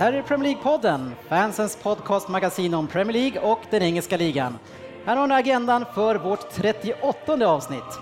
[0.00, 4.58] Här är Premier League-podden, fansens podcastmagasin om Premier League och den engelska ligan.
[5.06, 7.98] Här har ni agendan för vårt 38 avsnitt.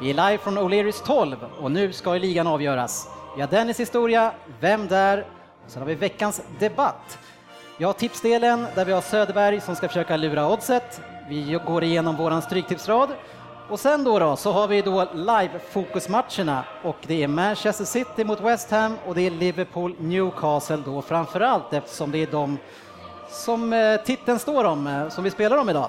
[0.00, 3.08] Vi är live från O'Learys 12 och nu ska ligan avgöras.
[3.34, 5.26] Vi har Dennis historia, Vem där?
[5.64, 7.18] Och sen har vi veckans debatt.
[7.78, 11.00] Vi har tipsdelen där vi har Söderberg som ska försöka lura oddset.
[11.28, 13.08] Vi går igenom våran stryktipsrad
[13.68, 18.40] och sen då, då så har vi då live-fokusmatcherna och det är Manchester City mot
[18.40, 22.58] West Ham och det är Liverpool-Newcastle då framförallt eftersom det är de
[23.30, 25.88] som eh, titeln står om, eh, som vi spelar om idag.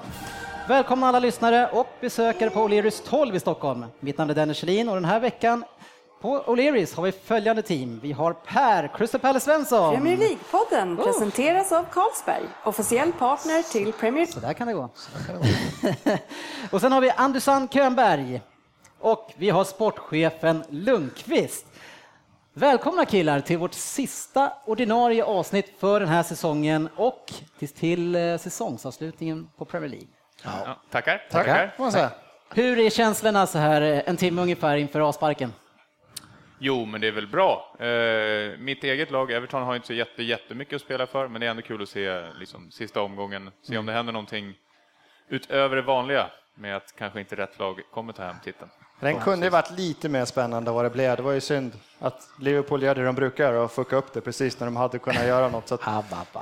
[0.68, 3.84] Välkomna alla lyssnare och besökare på O'Learys 12 i Stockholm.
[4.00, 5.64] Mitt namn är Dennis Kjellin och den här veckan
[6.20, 8.00] på O'Learys har vi följande team.
[8.02, 9.94] Vi har Per Crystal Palace Svensson.
[9.94, 11.04] Premier League-podden Oh.
[11.04, 14.90] presenteras av Carlsberg, officiell partner till Premier Så där kan det gå.
[16.70, 18.40] och sen har vi Andersson Könberg
[18.98, 21.66] och vi har sportchefen Lundqvist.
[22.54, 28.38] Välkomna killar till vårt sista ordinarie avsnitt för den här säsongen och till, till eh,
[28.38, 30.08] säsongsavslutningen på Premier League.
[30.44, 31.26] Ja, tackar.
[31.30, 32.10] Tackar, man säga.
[32.54, 35.52] Hur är känslorna så här eh, en timme ungefär inför avsparken?
[36.58, 37.76] Jo, men det är väl bra.
[37.78, 41.46] Eh, mitt eget lag, Everton, har inte så jätte, jättemycket att spela för, men det
[41.46, 44.54] är ändå kul att se liksom, sista omgången, se om det händer någonting
[45.28, 48.70] utöver det vanliga med att kanske inte rätt lag kommer ta hem titeln.
[49.00, 51.16] Den kunde ju varit lite mer spännande än vad det blev.
[51.16, 54.60] Det var ju synd att Liverpool gör det de brukar och fucka upp det precis
[54.60, 55.68] när de hade kunnat göra något.
[55.68, 55.78] Så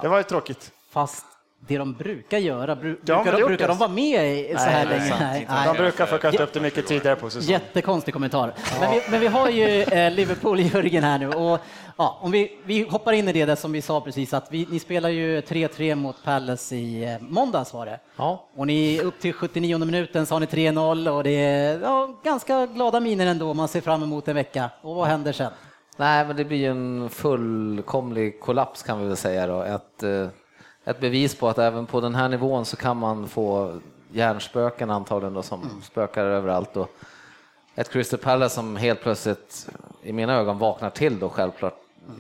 [0.02, 0.72] det var ju tråkigt.
[0.90, 1.26] Fast
[1.60, 4.84] det de brukar göra, bru- men brukar, de, brukar de vara med i så här
[4.86, 5.16] länge?
[5.20, 7.50] Nej, De brukar fucka upp det mycket tidigare på säsongen.
[7.50, 8.52] Jättekonstig kommentar.
[8.80, 11.60] Men, vi, men vi har ju eh, Liverpool i ryggen här nu och
[11.96, 14.66] ja, om vi, vi hoppar in i det där som vi sa precis att vi,
[14.70, 18.00] ni spelar ju 3-3 mot Palace i eh, måndags var det.
[18.16, 18.48] Ja.
[18.56, 22.66] Och ni upp till 79 minuten så har ni 3-0 och det är ja, ganska
[22.66, 23.54] glada miner ändå.
[23.54, 24.70] Man ser fram emot en vecka.
[24.82, 25.52] Och vad händer sen?
[25.96, 29.62] Nej, men det blir ju en fullkomlig kollaps kan vi väl säga då.
[29.62, 30.28] Ett, eh,
[30.86, 33.80] ett bevis på att även på den här nivån så kan man få
[34.12, 36.76] hjärnspöken antagligen då som spökar överallt.
[36.76, 36.90] Och
[37.74, 39.68] ett Crystal Palace som helt plötsligt
[40.02, 41.74] i mina ögon vaknar till då självklart.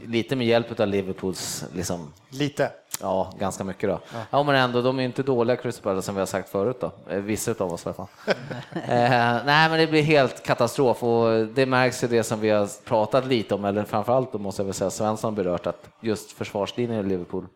[0.06, 2.70] Lite med hjälp av Liverpools liksom, Lite.
[3.00, 4.00] Ja, ganska mycket då.
[4.30, 4.42] Ja.
[4.42, 6.90] men ändå, de är inte dåliga Crystal Palace som vi har sagt förut då.
[7.10, 8.06] Eh, Vissa av oss i alla fall.
[8.72, 12.68] eh, nej, men det blir helt katastrof och det märks ju det som vi har
[12.84, 17.00] pratat lite om, eller framförallt då måste jag väl säga Svensson berört att just försvarslinjen
[17.06, 17.46] i Liverpool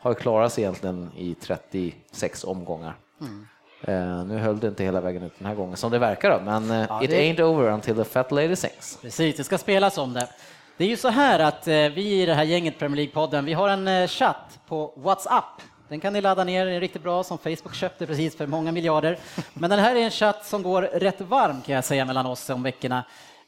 [0.00, 2.94] har ju klarat sig egentligen i 36 omgångar.
[3.84, 6.40] Eh, nu höll det inte hela vägen ut den här gången som det verkar då,
[6.44, 8.98] men eh, Ja, it det- ain't over until the fat lady sings.
[9.02, 10.28] Precis, det ska spelas om det.
[10.82, 13.52] Det är ju så här att eh, vi i det här gänget Premier League-podden, vi
[13.52, 15.62] har en eh, chatt på WhatsApp.
[15.88, 18.72] Den kan ni ladda ner, den är riktigt bra, som Facebook köpte precis för många
[18.72, 19.18] miljarder.
[19.54, 22.50] Men den här är en chatt som går rätt varm kan jag säga mellan oss
[22.50, 23.04] om veckorna.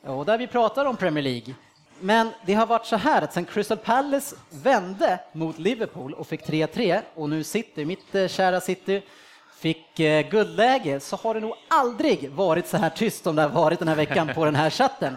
[0.06, 1.54] Och där vi pratar om Premier League.
[2.00, 6.46] Men det har varit så här att sen Crystal Palace vände mot Liverpool och fick
[6.46, 9.02] 3-3 och nu City, mitt eh, kära City,
[9.58, 9.96] fick
[10.30, 13.88] guldläge så har det nog aldrig varit så här tyst som det har varit den
[13.88, 15.16] här veckan på den här chatten.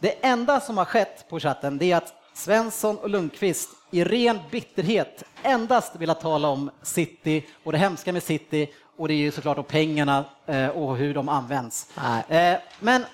[0.00, 4.38] Det enda som har skett på chatten det är att Svensson och Lundqvist i ren
[4.50, 9.30] bitterhet endast velat tala om City och det hemska med City och det är ju
[9.30, 11.86] såklart om pengarna eh, och hur de används.
[12.28, 12.52] Nej.
[12.52, 13.04] Eh, Men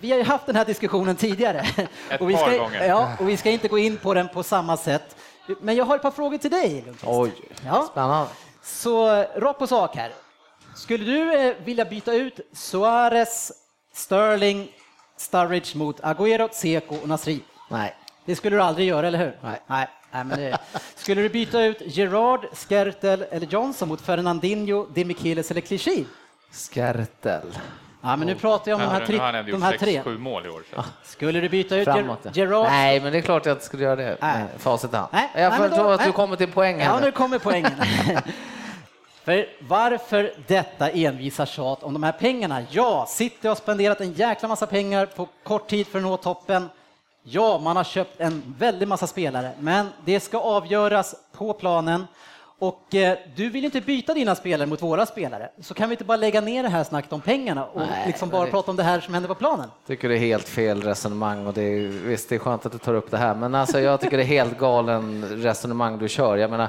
[0.00, 1.58] vi har ju haft den här diskussionen tidigare.
[2.10, 2.84] Ett och vi par ska, gånger.
[2.88, 5.16] Ja, och vi ska inte gå in på den på samma sätt.
[5.60, 7.04] Men jag har ett par frågor till dig Lundqvist.
[7.06, 7.32] Oj,
[7.66, 7.88] Ja.
[7.90, 8.28] spännande.
[8.62, 10.12] Så rakt på sak här.
[10.76, 13.52] Skulle du eh, vilja byta ut Suarez,
[13.94, 14.72] Sterling,
[15.18, 17.40] Sturridge mot Agüero, Seko och Nasri?
[17.68, 17.94] Nej.
[18.24, 19.36] Det skulle du aldrig göra, eller hur?
[19.42, 19.60] Nej.
[19.66, 20.58] Nej, nej men det...
[20.96, 26.04] Skulle du byta ut Gerard, Skertel eller Johnson mot Fernandinho, Demichelis eller Clichy?
[26.52, 27.46] Skertel.
[28.02, 30.02] Ja, men nu pratar jag om de här, tre, han de här sex, tre.
[30.02, 30.62] sju mål i år.
[30.74, 30.84] Så.
[31.04, 32.18] Skulle du byta ut Framåt.
[32.24, 32.66] Ger- Gerard?
[32.70, 34.16] Nej, men det är klart att jag skulle göra det.
[34.20, 34.38] Nej.
[34.38, 34.46] Nej.
[34.58, 35.08] Facit hand.
[35.12, 36.12] Nej, Jag tro att du nej.
[36.12, 37.72] kommer till poäng här Ja, nu kommer poängen.
[39.28, 42.62] För varför detta envisa tjat om de här pengarna?
[42.70, 46.68] Ja, City har spenderat en jäkla massa pengar på kort tid för att nå toppen.
[47.22, 52.06] Ja, man har köpt en väldig massa spelare, men det ska avgöras på planen.
[52.58, 56.04] Och eh, du vill inte byta dina spelare mot våra spelare, så kan vi inte
[56.04, 58.76] bara lägga ner det här snacket om pengarna och Nej, liksom bara det- prata om
[58.76, 59.70] det här som händer på planen?
[59.86, 62.78] tycker det är helt fel resonemang och det är, visst, det är skönt att du
[62.78, 66.36] tar upp det här, men alltså jag tycker det är helt galen resonemang du kör.
[66.36, 66.68] Jag menar,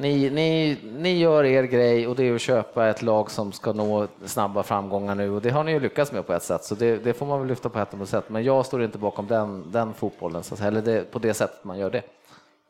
[0.00, 3.72] ni, ni, ni gör er grej och det är att köpa ett lag som ska
[3.72, 6.74] nå snabba framgångar nu och det har ni ju lyckats med på ett sätt, så
[6.74, 8.24] det, det får man väl lyfta på hätten och sätt.
[8.28, 11.34] Men jag står inte bakom den, den fotbollen, så att, säga, eller det, på det
[11.34, 11.98] sättet man gör det.
[11.98, 12.02] I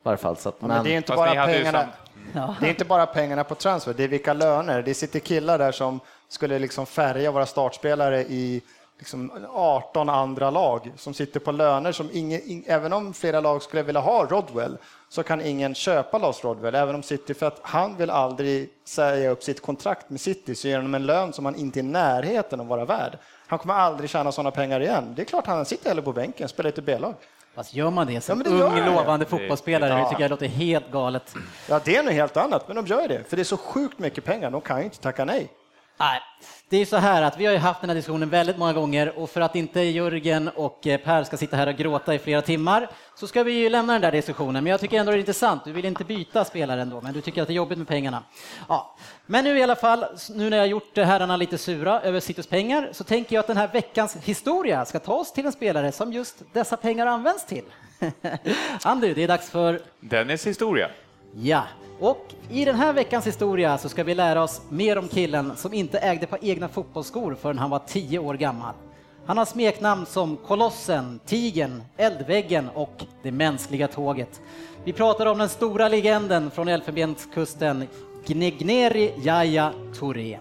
[0.03, 0.37] varje fall.
[0.37, 1.87] Så att, Ja, men det är inte bara pengarna.
[2.59, 4.81] Det är inte bara pengarna på transfer, det är vilka löner.
[4.81, 8.61] Det sitter killar där som skulle liksom färga våra startspelare i
[8.97, 13.61] liksom 18 andra lag som sitter på löner som ingen, in, även om flera lag
[13.61, 14.77] skulle vilja ha Rodwell
[15.13, 19.29] så kan ingen köpa loss Rodwell, även om City, för att han vill aldrig säga
[19.29, 21.83] upp sitt kontrakt med City så ger honom en lön som han inte är i
[21.83, 23.17] närheten av att vara värd.
[23.47, 25.13] Han kommer aldrig tjäna sådana pengar igen.
[25.15, 27.13] Det är klart han sitter hellre på bänken, spelar lite B-lag.
[27.55, 28.85] Fast gör man det som Ja, men det ung det.
[28.85, 30.09] lovande fotbollsspelare, det Ja.
[30.09, 31.33] tycker jag låter helt galet.
[31.69, 33.99] Ja, det är något helt annat, men de gör det, för det är så sjukt
[33.99, 35.47] mycket pengar, de kan ju inte tacka nej.
[36.01, 36.21] Nej,
[36.69, 39.19] det är så här att vi har ju haft den här diskussionen väldigt många gånger
[39.19, 42.41] och för att inte Jörgen och eh, Per ska sitta här och gråta i flera
[42.41, 44.63] timmar så ska vi ju lämna den där diskussionen.
[44.63, 45.65] Men jag tycker ändå det är intressant.
[45.65, 48.23] Du vill inte byta spelare ändå, men du tycker att det är jobbigt med pengarna.
[48.69, 48.95] Ja.
[49.25, 52.47] Men nu i alla fall, nu när jag har gjort herrarna lite sura över Citys
[52.47, 55.91] pengar så tänker jag att den här veckans historia ska ta oss till en spelare
[55.91, 57.63] som just dessa pengar används till.
[58.83, 60.89] Andy, det är dags för Dennis historia.
[61.35, 61.63] Ja,
[61.99, 65.73] och i den här veckans historia så ska vi lära oss mer om killen som
[65.73, 68.73] inte ägde på egna fotbollsskor förrän han var 10 år gammal.
[69.25, 74.41] Han har smeknamn som Kolossen, Tigen, Eldväggen och Det mänskliga tåget.
[74.83, 77.87] Vi pratar om den stora legenden från Elfenbenskusten,
[78.25, 80.37] Gnegneri Yahya Touré.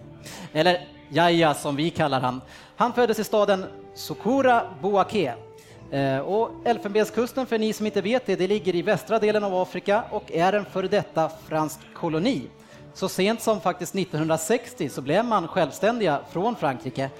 [0.52, 2.40] Eller Yahya som vi kallar han.
[2.76, 3.64] Han föddes i staden
[3.94, 5.34] Sokora Boaké
[5.90, 9.54] Eh, och Elfenbenskusten, för ni som inte vet det, det ligger i västra delen av
[9.54, 12.42] Afrika och är en före detta fransk koloni.
[12.94, 17.10] Så sent som faktiskt 1960 så blev man självständiga från Frankrike.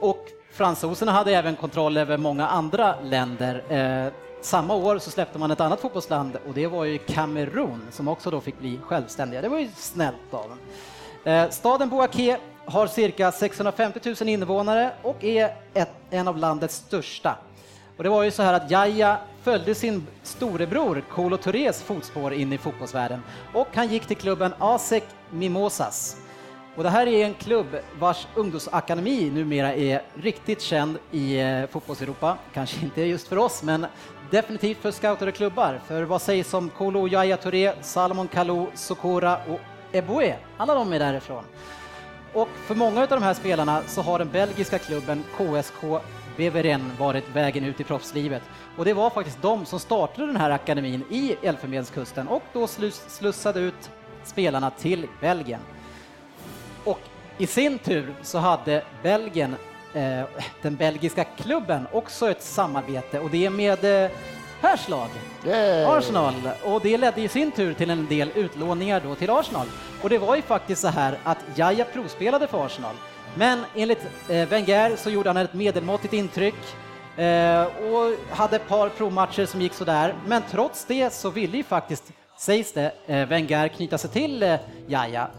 [0.00, 3.72] Och fransoserna hade även kontroll över många andra länder.
[3.72, 4.12] Eh,
[4.42, 8.30] Samma år så släppte man ett annat fotbollsland och det var ju Kamerun som också
[8.30, 9.42] då fick bli självständiga.
[9.42, 10.58] Det var ju snällt av dem.
[11.32, 17.36] Eh, Staden Boaké har cirka 650 000 invånare och är ett, en av landets största.
[17.96, 22.52] Och det var ju så här att Yahya följde sin storebror Kolo Tourés fotspår in
[22.52, 23.22] i fotbollsvärlden
[23.54, 26.16] och han gick till klubben ASEC Mimosas.
[26.76, 27.66] Och det här är en klubb
[27.98, 32.36] vars ungdomsakademi numera är riktigt känd i eh, fotbollseuropa.
[32.54, 33.86] Kanske inte just för oss, men
[34.30, 35.80] definitivt för scouter och klubbar.
[35.86, 39.60] För vad sägs om Kolo Yahya Touré, Salomon Kalou, Sokora och
[39.92, 40.34] Eboué?
[40.56, 41.44] Alla de är därifrån.
[42.32, 45.84] Och för många av de här spelarna så har den belgiska klubben KSK
[46.36, 48.42] Beveren varit vägen ut i proffslivet.
[48.76, 53.04] Och det var faktiskt de som startade den här akademin i Elfenbenskusten och då slus-
[53.08, 53.90] slussade ut
[54.24, 55.60] spelarna till Belgien.
[56.84, 56.98] Och
[57.38, 59.56] i sin tur så hade Belgien,
[59.94, 60.22] eh,
[60.62, 64.10] den belgiska klubben, också ett samarbete och det är med eh,
[64.60, 65.08] Pers lag!
[65.88, 66.34] Arsenal.
[66.64, 69.66] Och det ledde i sin tur till en del utlåningar då till Arsenal.
[70.02, 72.94] Och det var ju faktiskt så här att Jaja provspelade för Arsenal.
[73.34, 76.54] Men enligt eh, Wenger så gjorde han ett medelmåttigt intryck
[77.16, 80.14] eh, och hade ett par provmatcher som gick sådär.
[80.26, 84.56] Men trots det så ville ju faktiskt, sägs det, eh, Wenger knyta sig till eh,
[84.86, 85.30] Jaja.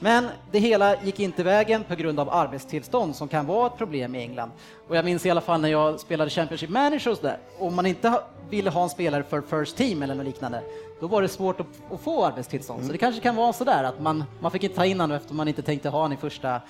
[0.00, 4.14] Men det hela gick inte vägen på grund av arbetstillstånd som kan vara ett problem
[4.14, 4.50] i England.
[4.88, 7.86] Och jag minns i alla fall när jag spelade Championship Manager och sådär, om man
[7.86, 10.62] inte ville ha en spelare för First Team eller något liknande,
[11.00, 12.86] då var det svårt att, att få arbetstillstånd.
[12.86, 15.36] Så det kanske kan vara sådär att man, man fick inte ta in honom eftersom
[15.36, 16.60] man inte tänkte ha honom i första,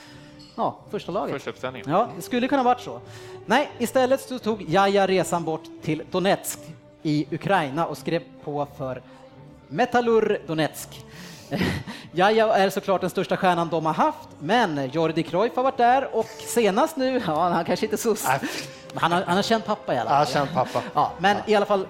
[0.59, 1.33] ja, första laget.
[1.35, 1.91] Första uppställningen.
[1.91, 3.01] Ja, det skulle kunna varit så.
[3.47, 6.59] Nej, istället så tog Jaja resan bort till Donetsk
[7.03, 9.03] i Ukraina och skrev på för
[9.69, 11.05] Metallur Donetsk.
[12.13, 16.17] Jaja är såklart den största stjärnan de har haft, men Jordi Cruyff har varit där
[16.17, 18.15] och senast nu, ja, han kanske inte.
[18.93, 20.33] Men Han har, han har känt pappa i alla Ja, fall.
[20.35, 20.83] känd pappa.
[20.95, 21.87] Ja, men i alla fall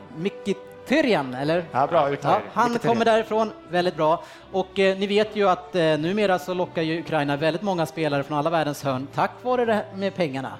[0.89, 1.65] Mkhitaryan, eller?
[1.73, 4.23] Ja, bra Ja, han kommer därifrån, väldigt bra.
[4.53, 8.23] Och eh, ni vet ju att eh, numera så lockar ju Ukraina väldigt många spelare
[8.23, 10.53] från alla världens hörn tack vare det här med pengarna.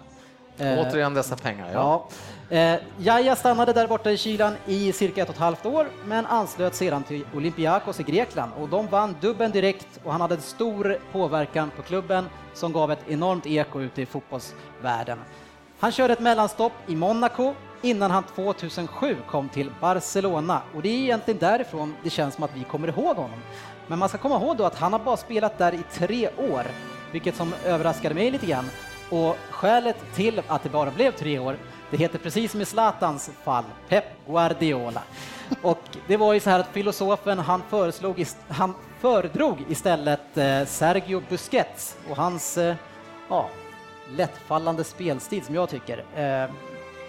[0.59, 1.71] Eh, Återigen dessa pengar.
[1.73, 2.07] Ja.
[2.49, 2.57] Ja.
[2.57, 6.27] Eh, Jaja stannade där borta i kylan i cirka ett och ett halvt år, men
[6.27, 10.41] anslöt sedan till Olympiakos i Grekland och de vann dubben direkt och han hade en
[10.41, 15.19] stor påverkan på klubben som gav ett enormt eko ute i fotbollsvärlden.
[15.81, 20.99] Han körde ett mellanstopp i Monaco innan han 2007 kom till Barcelona och det är
[20.99, 23.41] egentligen därifrån det känns som att vi kommer ihåg honom.
[23.87, 26.63] Men man ska komma ihåg då att han har bara spelat där i tre år,
[27.13, 28.71] vilket som överraskade mig lite grann.
[29.11, 31.57] Och skälet till att det bara blev tre år,
[31.91, 35.03] det heter precis som i Zlatans fall, Pep Guardiola.
[35.63, 41.23] Och det var ju så här att filosofen, han, föreslog, han föredrog istället eh, Sergio
[41.29, 42.77] Busquets och hans eh,
[43.29, 43.49] ja,
[44.17, 46.05] lättfallande spelstil som jag tycker.
[46.17, 46.51] Eh,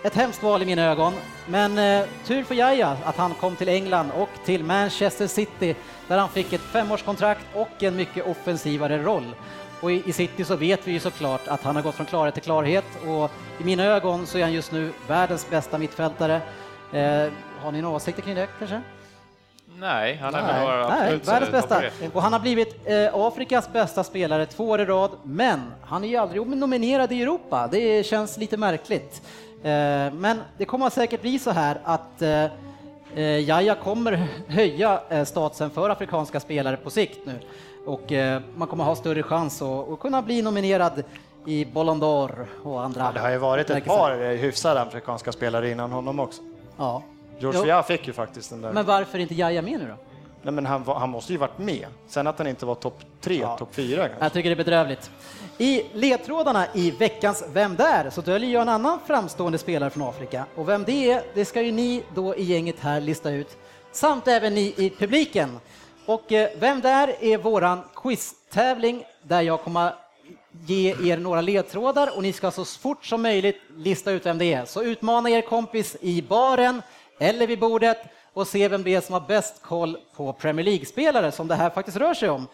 [0.04, 1.14] ett hemskt val i mina ögon,
[1.48, 5.76] men eh, tur för Jaja att han kom till England och till Manchester City
[6.08, 9.36] där han fick ett femårskontrakt och en mycket offensivare roll.
[9.82, 12.34] Och i, i City så vet vi ju såklart att han har gått från klarhet
[12.34, 16.42] till klarhet och i mina ögon så är han just nu världens bästa mittfältare.
[16.94, 18.82] Eh, har ni några åsikter kring det kanske?
[19.78, 20.68] Nej, han är Nej.
[20.68, 21.82] väl Nej, världens bästa.
[22.14, 26.08] Och han har blivit eh, Afrikas bästa spelare två år i rad, men han är
[26.08, 27.68] ju aldrig nominerad i Europa.
[27.72, 29.22] Det känns lite märkligt.
[29.64, 32.46] Eh, men det kommer säkert bli så här att eh,
[33.16, 34.12] eh, Jaja kommer
[34.48, 37.40] höja statusen för afrikanska spelare på sikt nu
[37.86, 38.12] och
[38.56, 41.04] man kommer ha större chans att, kunna bli nominerad
[41.46, 43.04] i Ballon d'Or och andra.
[43.04, 46.42] Ja, det har ju varit ett par hyfsade afrikanska spelare innan honom också.
[46.78, 47.04] Ja.
[47.40, 48.74] George Weah fick ju faktiskt den där.
[48.74, 49.96] Men varför inte Jaja med nu då?
[50.42, 51.86] Nej, men han, han måste ju varit med.
[52.08, 54.26] Sen att han inte var topp tre, topp fyra kanske.
[54.26, 55.12] Jag tycker det är bedrövligt.
[55.62, 58.10] I ledtrådarna i veckans Vem där?
[58.10, 60.46] så döljer jag en annan framstående spelare från Afrika.
[60.56, 63.58] Och vem det är, det ska ju ni då i gänget här lista ut.
[63.92, 65.60] Samt även ni i publiken.
[66.06, 69.94] Och eh, Vem där är våran quiztävling där jag kommer
[70.66, 74.54] ge er några ledtrådar och ni ska så fort som möjligt lista ut vem det
[74.54, 74.66] är.
[74.66, 76.82] Så utmana er kompis i baren
[77.20, 77.98] eller vid bordet
[78.34, 81.70] och se vem det är som har bäst koll på Premier League-spelare som det här
[81.70, 82.48] faktiskt rör sig om.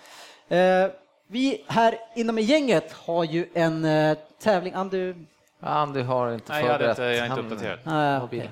[0.48, 0.88] Eh,
[1.28, 4.74] vi här inom gänget har ju en eh, tävling.
[4.74, 5.16] Andu,
[5.60, 7.80] Andy har inte Nej, jag, hade inte, jag är inte uppdaterad.
[7.84, 8.50] Ah, okej.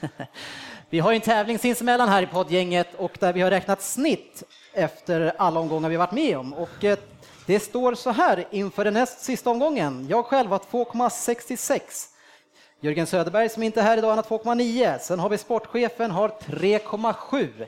[0.90, 4.42] vi har ju en tävling sinsemellan här i poddgänget och där vi har räknat snitt
[4.72, 6.54] efter alla omgångar vi varit med om.
[6.54, 6.98] Och eh,
[7.46, 10.06] det står så här inför den näst sista omgången.
[10.08, 11.80] Jag själv har 2,66.
[12.80, 14.98] Jörgen Söderberg som inte är här idag, han har 2,9.
[14.98, 17.66] Sen har vi sportchefen har 3,7.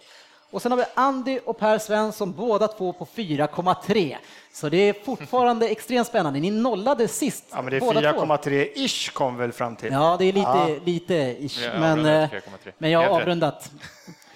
[0.54, 4.16] Och sen har vi Andy och Per Svensson båda två på 4,3.
[4.52, 6.40] Så det är fortfarande extremt spännande.
[6.40, 7.44] Ni nollade sist.
[7.50, 8.24] Ja, men det är båda två.
[8.24, 9.92] 4,3-ish kom väl fram till.
[9.92, 10.76] Ja, det är lite, Ja.
[10.84, 12.72] lite ish, Ja, men, eh, 3,3.
[12.78, 13.70] men jag har avrundat.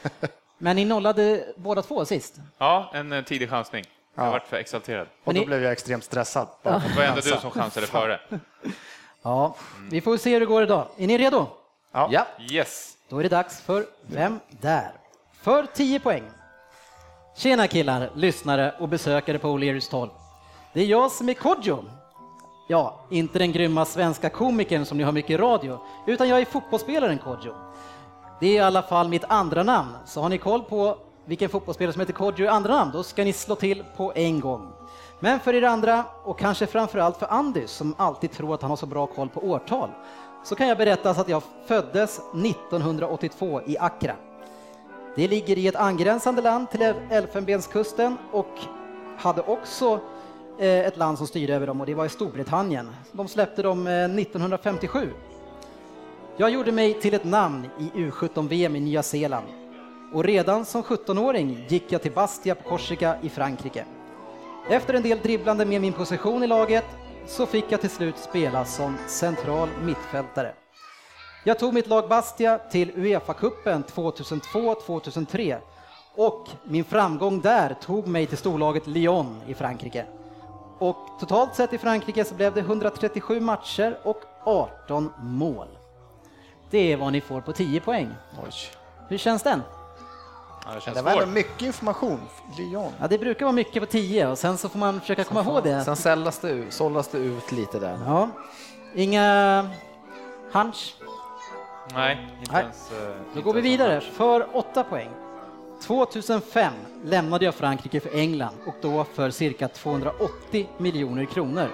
[0.59, 2.35] Men ni nollade båda två sist.
[2.59, 3.85] Ja, en eh, tidig chansning.
[4.15, 4.31] Jag Ja.
[4.31, 5.07] varit för exalterad.
[5.25, 6.49] Och då blev jag extremt stressad.
[6.63, 8.21] Det var ändå du som chansade före.
[9.23, 9.55] Ja,
[9.91, 10.87] vi får se hur det går idag.
[10.97, 11.47] Är ni redo?
[11.93, 12.09] Ja.
[12.13, 12.97] Ja, Yes!
[13.09, 14.91] Då är det dags för Vem där?
[15.43, 16.23] För 10 poäng.
[17.37, 20.11] Tjena killar, lyssnare och besökare på O'Learys 12.
[20.73, 21.85] Det är jag som är Kodjo.
[22.69, 26.45] Ja, inte den grymma svenska komikern som ni har mycket i radio, utan jag är
[26.45, 27.55] fotbollsspelaren Kodjo.
[28.41, 31.93] Det är i alla fall mitt andra namn, så har ni koll på vilken fotbollsspelare
[31.93, 34.73] som heter Kodjo i andra namn, då ska ni slå till på en gång.
[35.21, 38.77] Men för er andra, och kanske framförallt för Andy som alltid tror att han har
[38.77, 39.91] så bra koll på årtal,
[40.45, 44.15] så kan jag berätta att jag föddes 1982 i Accra.
[45.19, 48.59] Det ligger i ett angränsande land till Elfenbenskusten och
[49.17, 50.01] hade också
[50.59, 52.91] eh, ett land som styrde över dem och det var i Storbritannien.
[53.13, 55.11] De släppte dem eh, 1957.
[56.37, 59.47] Jag gjorde mig till ett namn i U17-VM i Nya Zeeland
[60.13, 63.85] och redan som 17-åring gick jag till Bastia på Korsika i Frankrike.
[64.71, 66.85] Efter en del dribblande med min position i laget
[67.27, 70.53] så fick jag till slut spela som central mittfältare.
[71.45, 75.59] Jag tog mitt lag Bastia till Uefa-cupen 2002-2003
[76.15, 80.07] och min framgång där tog mig till storlaget Lyon i Frankrike.
[80.79, 85.67] Och totalt sett i Frankrike så blev det 137 matcher och 18 mål.
[86.71, 88.09] Det är vad ni får på 10 poäng.
[89.09, 89.63] Hur känns den?
[90.67, 92.21] Ja, det känns Det var ändå mycket information.
[92.59, 92.93] Lyon.
[93.01, 95.65] Ja, det brukar vara mycket på 10 och sen så får man försöka komma ihåg
[95.65, 95.85] det.
[95.85, 97.99] Sen sällas det ut, sållas det ut lite där.
[98.07, 98.29] Ja.
[98.95, 99.69] Inga
[100.53, 100.95] hunch?
[101.95, 102.63] Nej, inte Nej.
[102.63, 102.93] ens...
[102.93, 105.09] eh, Då går vi vidare för 8 poäng.
[105.83, 106.73] 2005
[107.05, 111.69] lämnade jag Frankrike för England och då för cirka 280 miljoner kronor,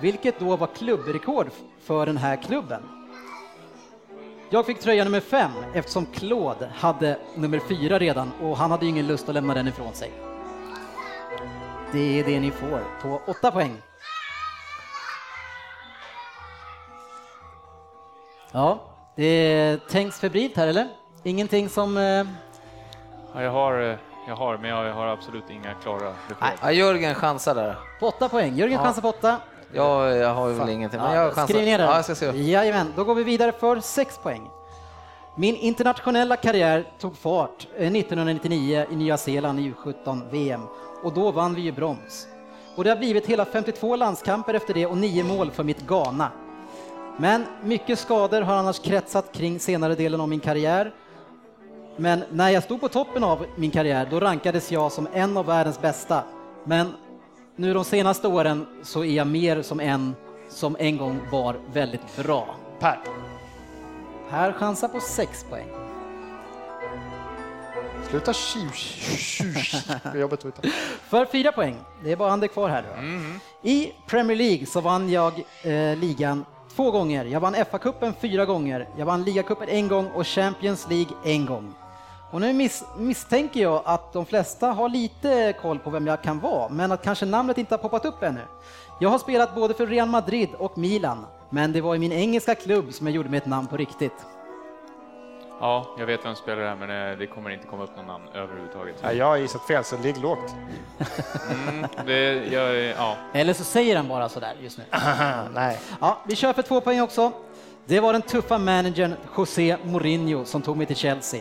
[0.00, 1.46] vilket då var klubbrekord
[1.80, 2.82] för den här klubben.
[4.50, 9.06] Jag fick tröja nummer fem eftersom Claude hade nummer fyra redan och han hade ingen
[9.06, 10.10] lust att lämna den ifrån sig.
[11.92, 13.76] Det är det ni får på 8 poäng.
[18.52, 18.80] Ja,
[19.22, 20.88] det tänks febrilt här eller?
[21.22, 21.96] Ingenting som...
[21.96, 22.24] Eh,
[23.34, 23.96] Ja, jag har, eh,
[24.28, 26.48] jag har, men jag har absolut inga klara besked.
[26.62, 27.76] Ja, Jörgen chansar där.
[28.00, 28.56] på 8 poäng.
[28.56, 28.84] Jörgen Ja.
[28.84, 29.36] chansar på 8.
[29.72, 31.54] Jag, jag har väl ingenting, men jag chansar.
[31.54, 31.84] Skriv ner det.
[31.84, 32.26] Ja, jag ska se.
[32.26, 34.50] Jajamän, då går vi vidare för 6 poäng.
[35.36, 40.60] Min internationella karriär tog fart eh, 1999 i Nya Zeeland i U17-VM
[41.02, 42.26] och då vann vi ju brons.
[42.76, 46.30] Och det har blivit hela 52 landskamper efter det och 9 mål för mitt Ghana.
[47.20, 50.92] Men mycket skador har annars kretsat kring senare delen av min karriär
[51.96, 55.46] Men när jag stod på toppen av min karriär, då rankades jag som en av
[55.46, 56.24] världens bästa.
[56.64, 56.94] Men
[57.56, 60.14] nu de senaste åren så är jag mer som en
[60.48, 62.56] som en gång var väldigt bra.
[62.78, 62.98] Per.
[64.30, 65.68] Här chansar på 6 poäng.
[68.10, 69.38] Sluta tjus.
[70.14, 70.44] Jobbigt.
[71.08, 71.76] För 4 poäng.
[72.04, 72.82] Det är bara Ander kvar här.
[72.82, 73.02] Då.
[73.68, 75.32] I Premier League så vann jag
[75.62, 76.44] eh, ligan
[76.78, 77.24] två gånger.
[77.24, 78.88] Jag vann FA-cupen fyra gånger.
[78.96, 81.74] Jag vann ligacupen en gång och Champions League en gång.
[82.30, 86.40] Och nu miss, misstänker jag att de flesta har lite koll på vem jag kan
[86.40, 88.40] vara, men att kanske namnet inte har poppat upp ännu.
[89.00, 92.54] Jag har spelat både för Real Madrid och Milan, men det var i min engelska
[92.54, 94.37] klubb som jag gjorde mig ett namn på riktigt.
[95.60, 97.96] Ja, jag vet vem som spelar det här, men eh, det kommer inte komma upp
[97.96, 98.96] någon namn överhuvudtaget.
[99.02, 100.54] Ja, jag har gissat fel, så ligg lågt.
[101.50, 103.16] Mm, det, jag, ja.
[103.32, 104.84] Eller så säger han bara sådär just nu.
[105.54, 105.78] Nej.
[106.00, 107.32] Ja, vi kör för två poäng också.
[107.86, 111.40] Det var den tuffa managern José Mourinho som tog mig till Chelsea.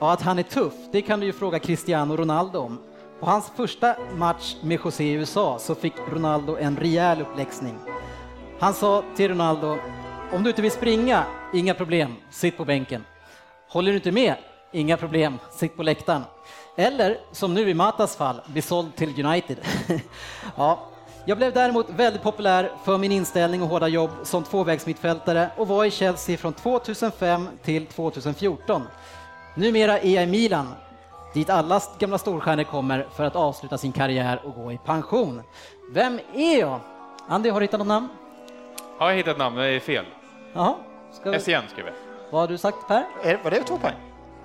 [0.00, 2.78] Ja, att han är tuff, det kan du ju fråga Cristiano Ronaldo om.
[3.20, 7.78] På hans första match med José i USA så fick Ronaldo en rejäl uppläxning.
[8.60, 9.78] Han sa till Ronaldo,
[10.32, 11.24] om du inte vill springa,
[11.54, 13.04] inga problem, sitt på bänken.
[13.72, 14.34] Håller du inte med?
[14.72, 16.22] Inga problem, sitt på läktaren.
[16.76, 19.56] Eller som nu i Matas fall, bli såld till United.
[20.56, 20.88] ja,
[21.26, 25.84] jag blev däremot väldigt populär för min inställning och hårda jobb som tvåvägsmittfältare och var
[25.84, 28.82] i Chelsea från 2005 till 2014.
[29.54, 30.74] Numera är jag i Milan,
[31.34, 35.42] dit alla gamla storstjärnor kommer för att avsluta sin karriär och gå i pension.
[35.92, 36.80] Vem är jag?
[37.28, 38.08] Andy, har du hittat något namn?
[38.98, 39.56] Har jag hittat namn?
[39.56, 40.04] Det är fel.
[40.52, 40.74] Jaha,
[41.12, 41.40] ska vi...
[41.40, 41.94] SCN skrev jag.
[42.32, 43.04] Vad har du sagt Per?
[43.22, 43.94] Är, var det två poäng?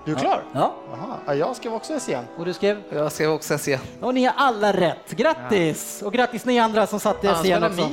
[0.06, 0.44] Du är klar?
[0.54, 1.18] Ja, Jaha.
[1.26, 2.24] Ja, jag skrev också SCN.
[2.38, 2.84] och du skrev?
[2.90, 3.80] Jag ska också se.
[4.02, 6.02] Och ni har alla rätt, grattis!
[6.02, 7.90] Och grattis ni andra som satte Han igen också.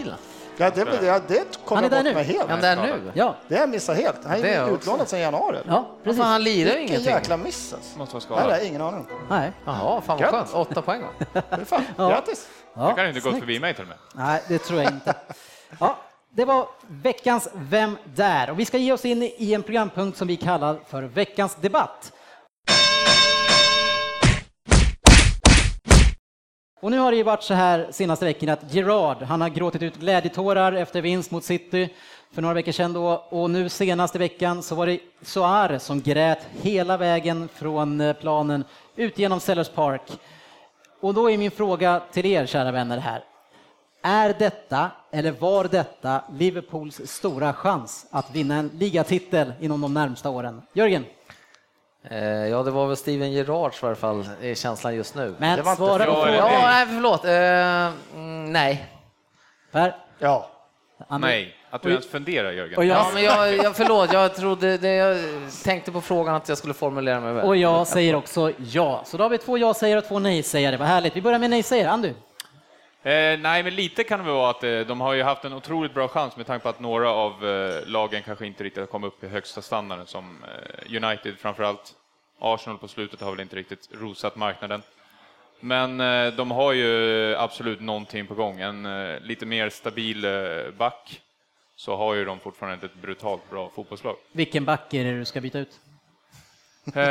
[0.57, 2.15] Ja, det, det, det kom Han är jag där bort nu.
[2.15, 2.45] med helt.
[2.45, 3.11] Är han där nu?
[3.15, 4.25] Ja, Det har jag missat helt.
[4.25, 5.59] Han Det är är utlånad sedan januari.
[5.67, 6.23] ja precis.
[6.23, 7.15] fan, han lirar ju Vilken ingenting.
[7.15, 7.99] jäkla miss alltså.
[7.99, 8.63] Måste vara skadad.
[8.63, 9.07] ingen aning.
[9.31, 9.53] Nej.
[9.65, 10.55] Jaha, fan vad skönt.
[10.55, 11.43] Åtta poäng va?
[11.51, 11.83] Är fan.
[11.97, 12.09] Ja.
[12.09, 12.49] Grattis!
[12.75, 13.39] Ja, Det kan inte snyggt.
[13.39, 13.97] förbi mig till och med.
[14.15, 15.15] Nej, det tror jag inte.
[15.81, 15.97] Ja,
[16.37, 18.51] det var veckans Vem där?
[18.51, 22.13] Och vi ska ge oss in i en programpunkt som vi kallar för veckans debatt.
[26.81, 29.83] Och nu har det ju varit så här senaste veckan att Gerard, han har gråtit
[29.83, 31.89] ut glädjetårar efter vinst mot City
[32.33, 36.47] för några veckor sedan då och nu senaste veckan så var det Soar som grät
[36.63, 38.65] hela vägen från eh, planen
[38.97, 40.03] ut genom Sellers Park.
[41.01, 43.25] Och då är min fråga till er kära vänner här.
[44.07, 50.31] Är detta, eller var detta, Liverpools stora chans att vinna en ligatitel inom de närmsta
[50.31, 50.63] åren?
[50.73, 51.05] Jörgen,
[52.11, 55.35] Eh, ja, det var väl Steven Gerrards i alla fall, är känslan just nu.
[55.39, 56.37] men Det var inte svara på bra, eller?
[56.37, 56.63] Ja, frågan.
[56.71, 57.25] nej, förlåt.
[57.25, 58.87] Eh, mm, nej.
[59.73, 59.97] Per?
[60.19, 60.51] Ja.
[61.09, 61.31] André?
[61.31, 62.79] Nej, att du ens funderar Jörgen.
[62.79, 65.19] Och Ja, jag, men jag, jag, förlåt, jag trodde det, jag
[65.65, 67.45] tänkte på frågan att jag skulle formulera mig väl.
[67.45, 69.03] och jag säger också ja.
[69.07, 70.77] Så då har vi två ja-sägare och två nej-sägare.
[70.77, 71.17] Vad härligt.
[71.17, 71.89] Vi börjar med nej-sägare.
[71.91, 72.15] Andu?
[73.05, 75.53] Eh, nej, men lite kan det väl vara att eh, de har ju haft en
[75.53, 78.87] otroligt bra chans med tanke på att några av eh, lagen kanske inte riktigt har
[78.87, 81.95] kommit upp i högsta standarden, som eh, United framför allt.
[82.39, 84.83] Arsenal på slutet har väl inte riktigt rosat marknaden.
[85.61, 88.61] Men eh, de har ju absolut någonting på gång.
[88.61, 90.31] En eh, lite mer stabil eh,
[90.79, 91.21] back,
[91.77, 94.17] så har ju de fortfarande ett brutalt bra fotbollslag.
[94.33, 95.81] Vilken back är det du ska byta ut?
[96.95, 97.03] Eh,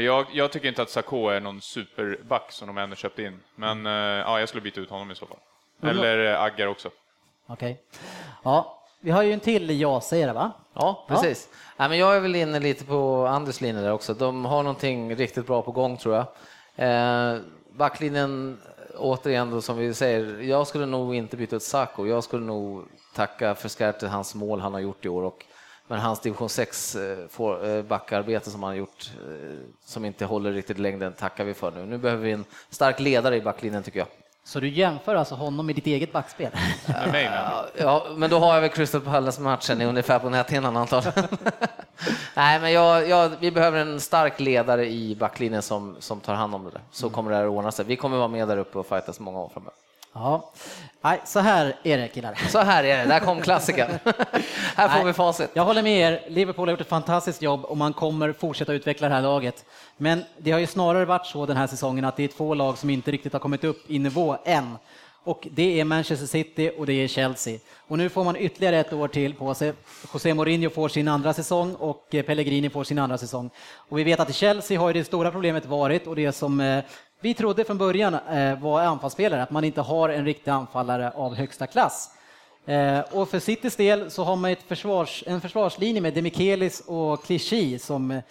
[0.00, 3.86] jag, jag tycker inte att Sakho är någon superback som de ändå köpte in, men
[3.86, 5.38] eh, ja, jag skulle byta ut honom i så fall.
[5.90, 6.90] Eller eh, Aggar också.
[7.46, 7.82] Okej.
[8.42, 10.52] Ja, vi har ju en till ja-sägare, va?
[10.74, 11.48] Ja, precis.
[11.76, 14.14] Nej, men jag är väl inne lite på Anders linje där också.
[14.14, 16.26] De har någonting riktigt bra på gång tror jag.
[16.76, 17.40] Eh,
[17.72, 18.60] backlinjen,
[18.96, 22.06] återigen då, som vi säger, jag skulle nog inte byta ut Sacco.
[22.06, 25.44] Jag skulle nog tacka för Skärte hans mål han har gjort i år och
[25.88, 27.18] men hans division 6 eh,
[27.64, 31.70] eh, backarbete som han har gjort, eh, som inte håller riktigt längden, tackar vi för
[31.70, 31.86] nu.
[31.86, 34.08] Nu behöver vi en stark ledare i backlinjen tycker jag.
[34.44, 36.50] Så du jämför alltså honom med ditt eget backspel?
[37.78, 41.28] Ja, men då har jag väl Crystal Palace-matchen ungefär på näthinnan antagligen.
[42.34, 46.54] Nej, men jag, jag, vi behöver en stark ledare i backlinjen som, som tar hand
[46.54, 46.80] om det där.
[46.90, 47.84] Så kommer det här att ordna sig.
[47.84, 49.81] Vi kommer vara med där uppe och fightas många år framöver.
[50.12, 50.52] Ja.
[51.00, 52.34] Nej, så här är det killar.
[52.48, 53.90] Så här är det, där kom klassikern.
[54.76, 55.50] här får Nej, vi facit.
[55.54, 56.20] Jag håller med er.
[56.28, 59.64] Liverpool har gjort ett fantastiskt jobb och man kommer fortsätta utveckla det här laget.
[59.96, 62.78] Men det har ju snarare varit så den här säsongen att det är två lag
[62.78, 64.76] som inte riktigt har kommit upp i nivå än.
[65.24, 67.58] Och det är Manchester City och det är Chelsea.
[67.88, 69.72] Och nu får man ytterligare ett år till på sig.
[70.12, 73.50] José Mourinho får sin andra säsong och eh, Pellegrini får sin andra säsong.
[73.74, 76.60] Och vi vet att i Chelsea har ju det stora problemet varit och det som
[76.60, 76.84] eh,
[77.22, 81.34] vi trodde från början eh, var anfallsspelare, att man inte har en riktig anfallare av
[81.34, 82.10] högsta klass.
[82.66, 87.24] Eh, och för Citys del så har man ett försvars, en försvarslinje med Demikelis och
[87.24, 88.22] Clichy som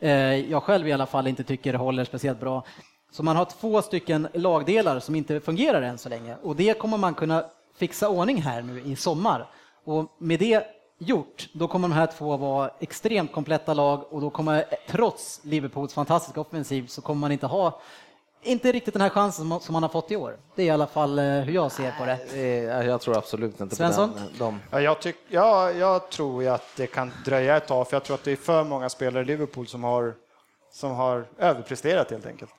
[0.00, 0.10] eh,
[0.50, 2.64] jag själv i alla fall inte tycker håller speciellt bra.
[3.10, 6.96] Så man har två stycken lagdelar som inte fungerar än så länge och det kommer
[6.96, 7.44] man kunna
[7.76, 9.46] fixa ordning här nu i sommar.
[9.84, 10.66] Och med det
[10.98, 15.40] gjort, då kommer de här två vara extremt kompletta lag och då kommer, eh, trots
[15.44, 17.80] Liverpools fantastiska offensiv, så kommer man inte ha
[18.42, 20.36] inte riktigt den här chansen som man har fått i år.
[20.54, 22.18] Det är i alla fall eh, hur jag ser på det.
[22.34, 24.12] Eh, Jag tror absolut inte Svensson?
[24.12, 24.28] på den.
[24.38, 24.60] De.
[24.70, 28.04] Ja, jag, tyck, ja, jag tror ju att det kan dröja ett tag, för jag
[28.04, 30.14] tror att det är för många spelare i Liverpool som har,
[30.72, 32.50] som har överpresterat helt enkelt.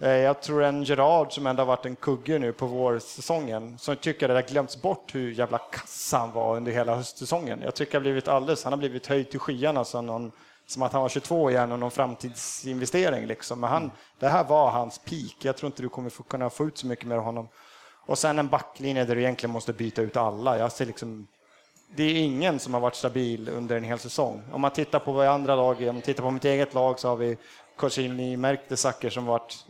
[0.00, 3.96] Eh, Jag tror en Gerard som ändå har varit en kugge nu på vårsäsongen, som
[3.96, 7.60] tycker att det har glömts bort hur jävla kass han var under hela höstsäsongen.
[7.64, 10.32] Jag tycker har blivit alldeles, han har blivit höjd till skyarna som, någon,
[10.72, 13.60] som att han var 22 igen och någon framtidsinvestering liksom.
[13.60, 15.36] Men han, det här var hans peak.
[15.42, 17.48] Jag tror inte du kommer få, kunna få ut så mycket mer av honom.
[18.06, 20.58] Och sen en backlinje där du egentligen måste byta ut alla.
[20.58, 21.26] Jag ser liksom
[21.96, 24.42] det är ingen som har varit stabil under en hel säsong.
[24.52, 27.08] Om man tittar på vad andra lag, om man tittar på mitt eget lag så
[27.08, 27.36] har vi
[27.76, 29.66] Korsini Mertesacker som varit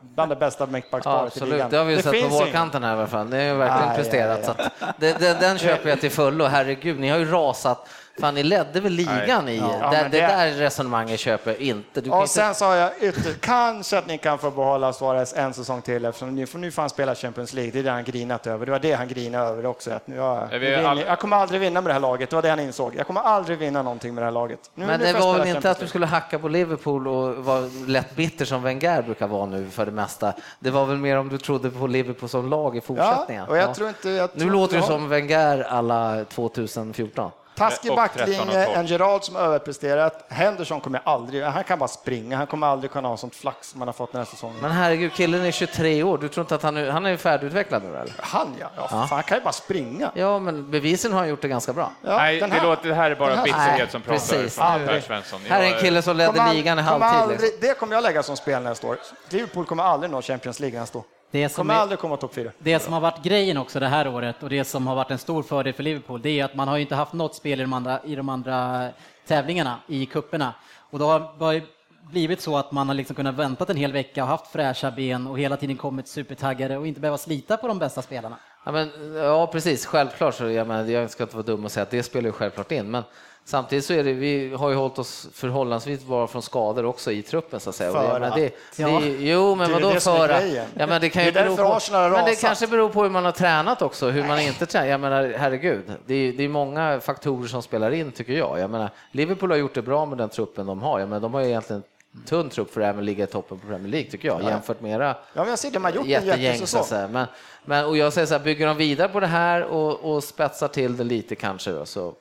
[0.00, 1.70] bland det bästa Ja, mittbacksparet i absolut, ligan.
[1.70, 3.30] det har vi ju sett på vårkanten här i alla fall.
[3.30, 4.38] Det har ju verkligen Aj, presterat.
[4.38, 6.44] aj, Så att det, det, den köper jag till fullo.
[6.44, 7.88] Herregud, ni har ju rasat.
[8.20, 9.56] Fan, ni ledde väl ligan i...
[9.56, 12.00] Ja, det, det det- där resonemanget köper inte.
[12.00, 15.34] Du kan Och inte sen har jag ytter, kanske att ni kan få behålla Suarez
[15.36, 17.72] en säsong till eftersom ni får nu får han spela Champions League.
[17.72, 18.66] Det är det han grinat över.
[18.66, 19.90] Det var det han grinade över också.
[19.90, 22.30] Att nu, jag, Ja, nu all- jag kommer aldrig vinna med det här laget.
[22.30, 22.94] Det var det han insåg.
[22.96, 24.70] Jag kommer aldrig vinna någonting med det här laget.
[24.74, 27.36] Nu, Men nu det var väl inte Champions att du skulle hacka på Liverpool och
[27.44, 30.32] vara lätt bitter som Wenger brukar vara nu för det mesta.
[30.58, 33.44] Det var väl mer om du trodde på Liverpool som lag i fortsättningen.
[33.44, 34.10] Ja, och jag tror inte...
[34.10, 37.30] Jag Nu tror låter du som Wenger alla 2014.
[37.56, 38.78] Taskig Och 13 och backlinje, 12.
[38.78, 40.24] en Gerard som överpresterat.
[40.28, 43.80] Henderson kommer aldrig, han kan bara springa, han kommer aldrig kunna ha sånt flax som
[43.80, 44.56] han har fått den här säsongen.
[44.62, 46.18] Men herregud, killen är 23 år.
[46.18, 48.14] Du tror inte att han är, han är färdigutvecklad nu eller?
[48.18, 50.10] Han ja, ja, fan, han kan ju bara springa.
[50.14, 51.90] Ja, men bevisen har han gjort det ganska bra.
[52.02, 54.54] Ja, Nej, den det, här- låter, det här är bara här- bitterhet som pratar precis.
[54.54, 55.02] från Per Aldrig.
[55.02, 55.40] Svensson.
[55.48, 57.20] Här är en kille som ledde kommer ligan i aldrig- halvtid.
[57.22, 57.58] aldrig, Liksom.
[57.60, 58.96] Det kommer jag lägga som spel nästa år.
[59.28, 61.04] Liverpool kommer aldrig nå Champions League nästa år.
[61.36, 62.50] Det som, Kommer är, aldrig komma topp fyra.
[62.58, 65.18] det som har varit grejen också det här året och det som har varit en
[65.18, 67.62] stor fördel för Liverpool, det är att man har ju inte haft något spel i
[67.62, 68.88] de andra, i de andra
[69.26, 70.54] tävlingarna, i kupperna.
[70.90, 71.62] Och då har det
[72.10, 75.26] blivit så att man har liksom kunnat vänta en hel vecka och haft fräscha ben
[75.26, 78.36] och hela tiden kommit supertaggade och inte behöva slita på de bästa spelarna.
[78.64, 79.86] Ja, men, ja, precis.
[79.86, 82.32] Självklart, så, jag, menar, jag ska inte vara dum och säga att det spelar ju
[82.32, 83.02] självklart in, men
[83.46, 87.22] samtidigt så är det, vi har ju hållit oss förhållandevis bara från skador också i
[87.22, 87.92] truppen så att säga.
[87.92, 88.42] För menar, det,
[88.76, 89.00] det, Ja.
[89.02, 90.42] Jo, men Det vadå det för att-.
[90.74, 93.24] Ja, men det kan ju Det bero på, men det kanske beror på hur man
[93.24, 94.86] har tränat också, hur man inte tränar.
[94.86, 98.58] Jag menar, herregud, det är, det är många faktorer som spelar in tycker jag.
[98.60, 101.00] Jag menar, Liverpool har gjort det bra med den truppen de har.
[101.00, 101.82] Jag menar, de har ju egentligen
[102.26, 104.92] tunn trupp för att även ligga i toppen på Premier League tycker jag, jämfört med
[104.92, 106.66] era Ja, men jag ser, de har gjort en jättegäng.
[106.66, 107.08] Så att säga.
[107.08, 107.26] Men,
[107.64, 110.68] men, och jag säger så här, bygger de vidare på det här och, och spetsar
[110.68, 112.14] till det lite kanske då, så...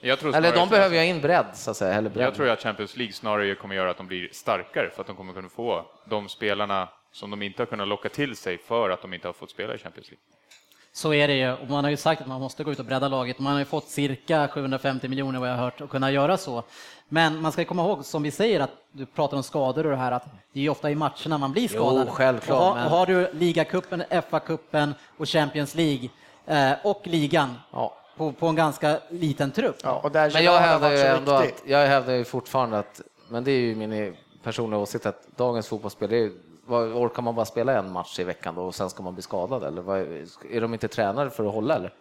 [0.00, 1.94] Jag tror Eller de behöver ju ha in bredd, så att säga.
[1.94, 2.26] Eller bredd.
[2.26, 5.16] Jag tror att Champions League snarare kommer göra att de blir starkare för att de
[5.16, 9.02] kommer kunna få de spelarna som de inte har kunnat locka till sig för att
[9.02, 10.22] de inte har fått spela i Champions League.
[10.92, 12.84] Så är det ju, och man har ju sagt att man måste gå ut och
[12.84, 13.38] bredda laget.
[13.38, 16.62] Man har ju fått cirka 750 miljoner vad jag har hört att kunna göra så.
[17.08, 19.96] Men man ska komma ihåg, som vi säger, att du pratar om skador och det
[19.96, 22.08] här, att det är ju ofta i matcherna man blir skadad.
[22.08, 26.08] självklart, Och har, men- och har du ligacupen, FA-cupen och Champions League
[26.46, 27.94] eh, och ligan Ja.
[28.18, 29.76] På, på en ganska liten trupp.
[29.82, 33.44] Ja, och där Men jag hävdar ju ändå att, jag hävdar ju fortfarande att, men
[33.44, 36.30] det är ju min personliga åsikt, att dagens fotbollsspel, det är,
[36.66, 39.22] vad, orkar man bara spela en match i veckan då och sen ska man bli
[39.22, 39.98] skadad eller vad,
[40.50, 41.92] är de inte tränade för att hålla eller?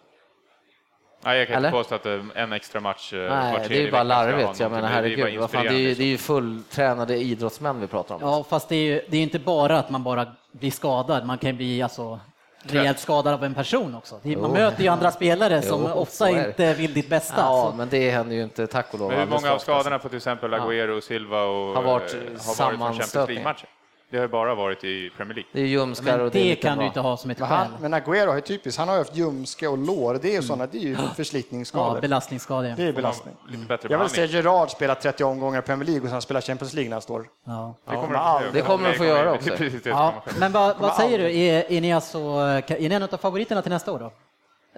[1.23, 1.67] Nej, jag kan Eller?
[1.67, 4.59] inte påstå att eh, en extra match eh, Nej, det är ju bara larvigt.
[4.59, 7.17] Jag menar Det är bara herregud, vad fan, det, är ju, det är ju fulltränade
[7.17, 8.21] idrottsmän vi pratar om.
[8.21, 11.37] Ja, fast det är ju det är inte bara att man bara blir skadad, man
[11.37, 12.19] kan bli alltså
[12.63, 14.15] rejält skadad av en person också.
[14.15, 14.47] Man Jo.
[14.53, 17.35] möter ju andra spelare som Jo, ofta inte vill ditt bästa.
[17.37, 19.09] Ja, Så- men det händer ju inte, tack och lov.
[19.11, 22.25] Men hur många av skadorna på till exempel Agüero, Silva och Har varit eh, har
[22.25, 23.27] varit från Champions sammanstötningar.
[23.27, 23.67] League-matcher?
[24.09, 25.49] Det har ju bara varit i Premier League.
[25.53, 26.81] Det är ljumskar Men och det är det kan bra.
[26.83, 27.57] du inte ha som ett Men, skäl.
[27.57, 30.19] han, men Agüero har ju typiskt, han har ju haft ljumske och lår.
[30.21, 32.01] Det är ju sådana, det är ju Ja, förslitningsskador.
[32.01, 32.73] belastningsskador.
[32.77, 33.35] det är belastning.
[33.49, 34.25] Lite bättre Jag vill se.
[34.25, 37.25] Gerard spela 30 omgångar i Premier League och sen spela Champions League nästa år.
[37.45, 37.73] Ja.
[37.89, 39.49] Det kommer Ja, de kommer de få göra också.
[39.53, 41.37] Är Ja, men vad, vad säger du?
[41.39, 44.11] Är, är, ni alltså, är ni en av favoriterna till nästa år då?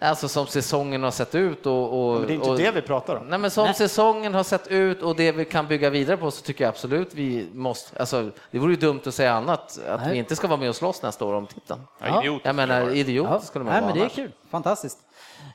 [0.02, 2.10] Alltså som säsongen har sett ut och...
[2.14, 3.26] och Men det är inte och, det vi pratar om.
[3.28, 3.74] Nej, men som Nej.
[3.74, 7.14] säsongen har sett ut och det vi kan bygga vidare på så tycker jag absolut
[7.14, 10.12] vi måste, alltså det vore ju dumt att säga annat, att Nej.
[10.12, 11.82] vi inte ska vara med och slåss nästa år om titeln.
[12.00, 12.42] Ja, idiot.
[12.46, 14.16] Jag menar, idiot Ja, skulle man nej, vara men det är annars.
[14.16, 14.32] kul.
[14.50, 14.98] Fantastiskt.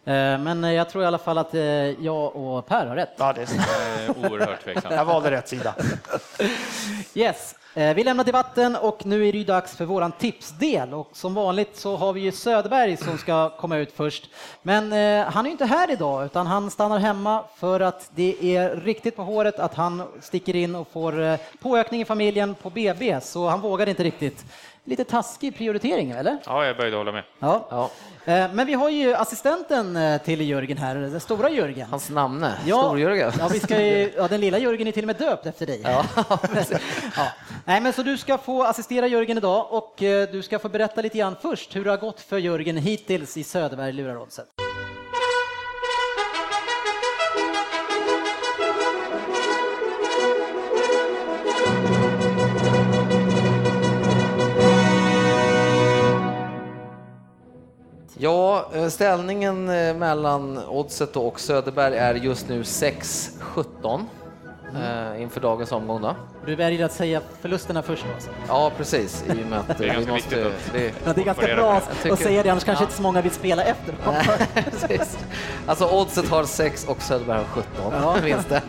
[0.06, 1.62] Eh, Men jag tror i alla fall att eh,
[2.04, 3.12] jag och Per har rätt.
[3.16, 4.94] Ja, det är, Oerhört tveksamt.
[4.94, 5.74] jag valde rätt sida.
[7.14, 7.54] Yes.
[7.74, 11.76] Eh, Vi lämnar debatten och nu är det dags för våran tipsdel och som vanligt
[11.76, 14.30] så har vi ju Söderberg som ska komma ut först.
[14.62, 14.82] Men
[15.32, 19.16] han är ju inte här idag utan han stannar hemma för att det är riktigt
[19.16, 23.60] på håret att han sticker in och får påökning i familjen på BB så han
[23.60, 24.44] vågar inte riktigt.
[24.86, 26.38] Lite taskig prioritering eller?
[26.46, 27.24] Ja, jag började hålla med.
[27.38, 27.66] Ja.
[27.70, 27.90] Ja,
[28.26, 31.88] Eh, Men vi har ju assistenten eh, till Jörgen här, den stora Jörgen.
[31.90, 33.32] hans namne, Ja, Stor-Jörgen.
[33.38, 35.80] Ja, vi ska ju, ja, den lilla Jörgen är till och med döpt efter dig.
[35.84, 36.04] Ja,
[37.16, 37.26] Ja.
[37.64, 41.02] Nej, men så du ska få assistera Jörgen idag och eh, du ska få berätta
[41.02, 44.46] lite grann först hur det har gått för Jörgen hittills i Söderberg Lurarodset.
[58.24, 64.04] Ja, eh, ställningen eh, mellan Oddset och Söderberg är just nu 6-17
[65.14, 66.02] eh, inför dagens omgång.
[66.02, 66.16] Då.
[66.46, 68.04] Du väljer att säga förlusterna först.
[68.14, 68.30] Alltså.
[68.48, 69.24] Ja, precis.
[69.28, 70.36] I och med att Det är vi ganska måste,
[70.72, 72.86] det, Ja, det är ganska bra tycker- att säga det, annars kanske Ja.
[72.86, 73.94] inte så många vill spela efter.
[75.66, 78.16] Alltså Oddset har 6 och Söderberg har 17 Ja.
[78.24, 78.62] vinster.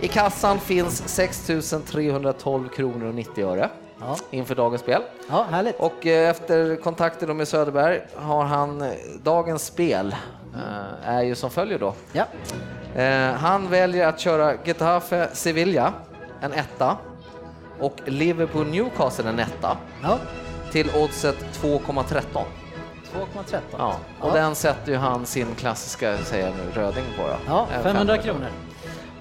[0.00, 1.50] I kassan finns 6
[1.86, 3.70] 312 kronor och 90 öre
[4.06, 4.16] Ja.
[4.30, 5.02] inför dagens spel.
[5.30, 5.80] Ja, härligt.
[5.80, 8.90] Och eh, efter kontakter med Söderberg har han eh,
[9.22, 10.16] dagens spel
[10.54, 11.94] eh, är ju som följer då.
[12.12, 12.24] Ja.
[13.36, 15.92] Han väljer att köra Getafe Sevilla,
[16.40, 16.96] en etta,
[17.80, 20.18] och Liverpool Newcastle en etta Ja.
[20.72, 22.44] till oddset 2,13.
[23.14, 23.60] 2,13.
[23.78, 24.34] Ja, och Ja.
[24.34, 27.34] den sätter ju han sin klassiska, säger nu, röding på då.
[27.46, 28.46] Ja, Eh, 500 kronor.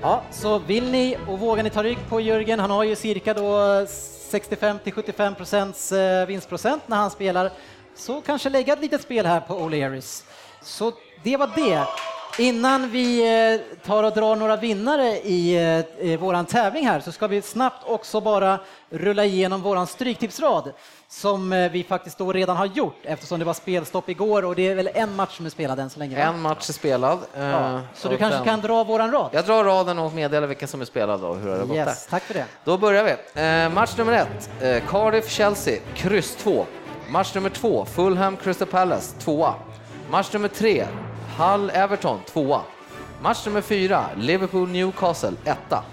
[0.02, 3.34] Ja, så vill ni och vågar ni ta rygg på Jörgen, han har ju cirka
[3.34, 3.86] då
[4.32, 7.52] 65 till 75 procents eh, vinstprocent när han spelar,
[7.96, 10.24] så kanske lägga ett litet spel här på O'Learys.
[10.62, 10.92] Så
[11.24, 11.86] det var det.
[12.38, 13.20] Innan vi
[13.54, 15.56] eh, tar och drar några vinnare i,
[16.00, 20.72] eh, i våran tävling här så ska vi snabbt också bara rulla igenom våran stryktipsrad
[21.08, 24.68] som eh, vi faktiskt då redan har gjort eftersom det var spelstopp igår och det
[24.68, 26.16] är väl en match som är spelad än så länge.
[26.16, 26.22] va?
[26.22, 27.20] En match är spelad.
[27.38, 29.30] Ja, så du kanske den- kan dra våran rad?
[29.34, 32.06] Jag drar raden och meddelar vilken som är spelad och hur det har gått Yes,
[32.06, 32.10] där.
[32.12, 32.46] tack för det.
[32.64, 33.42] Då börjar vi.
[33.42, 36.66] Eh, match nummer ett, eh, Cardiff-Chelsea, kryss 2.
[37.10, 39.54] Match nummer två, Fulham-Crystal Palace, 2.
[40.12, 40.86] Match nummer tre,
[41.42, 42.62] Hull-Everton, tvåa.
[43.22, 45.84] Match nummer fyra, Liverpool-Newcastle, etta.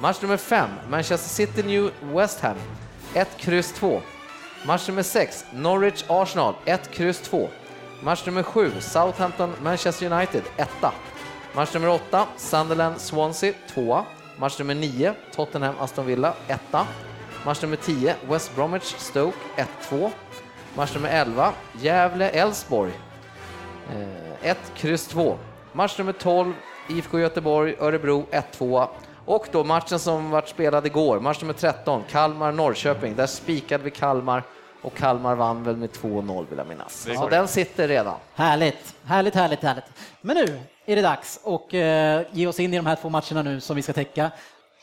[0.00, 2.56] Match nummer fem, Manchester City-New West Ham,
[3.14, 4.00] 1, kryss 2.
[4.66, 7.48] Match nummer sex, Norwich-Arsenal, 1, kryss 2.
[8.02, 10.92] Match nummer sju, Southampton-Manchester United, etta.
[11.54, 14.04] Match nummer åtta, Sunderland-Swansea, tvåa.
[14.38, 16.86] Match nummer nio, Tottenham-Aston Villa, etta.
[17.44, 19.36] Match nummer 10, West Bromwich-Stoke,
[19.90, 20.10] 1-2.
[20.76, 22.92] Match nummer 11, Gävle-Elfsborg,
[24.42, 25.38] 1, kryss 2.
[25.72, 26.52] Match nummer 12,
[26.88, 28.88] IFK Göteborg, Örebro 1-2.
[29.24, 33.16] Och då matchen som vart spelad igår, match nummer 13, Kalmar-Norrköping.
[33.16, 34.42] Där spikade vi Kalmar
[34.82, 37.08] och Kalmar vann väl med 2-0 vill jag minnas.
[37.16, 38.14] Så den sitter redan.
[38.34, 39.84] Härligt, härligt, härligt, härligt.
[40.20, 43.42] Men nu är det dags att eh, ge oss in i de här två matcherna
[43.42, 44.30] nu som vi ska täcka.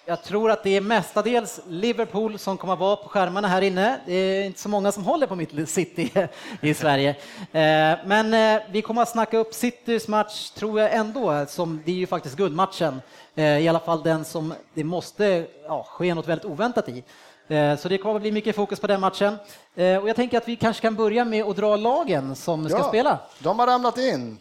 [0.06, 4.00] Jag tror att det är mestadels Liverpool som kommer att vara på skärmarna här inne.
[4.06, 6.28] Det är inte så många som håller på mitt City
[6.62, 7.10] i Sverige.
[7.40, 11.92] Eh, Men eh, vi kommer att snacka upp Citys match, tror jag ändå, som det
[11.92, 13.02] är ju faktiskt guldmatchen.
[13.36, 17.04] Eh, I alla fall den som det måste ja, ske något väldigt oväntat i.
[17.80, 19.38] Så det kommer att bli mycket fokus på den matchen.
[19.76, 23.20] Och jag tänker att vi kanske kan börja med att dra lagen som ska spela.
[23.40, 24.38] De har ramlat in.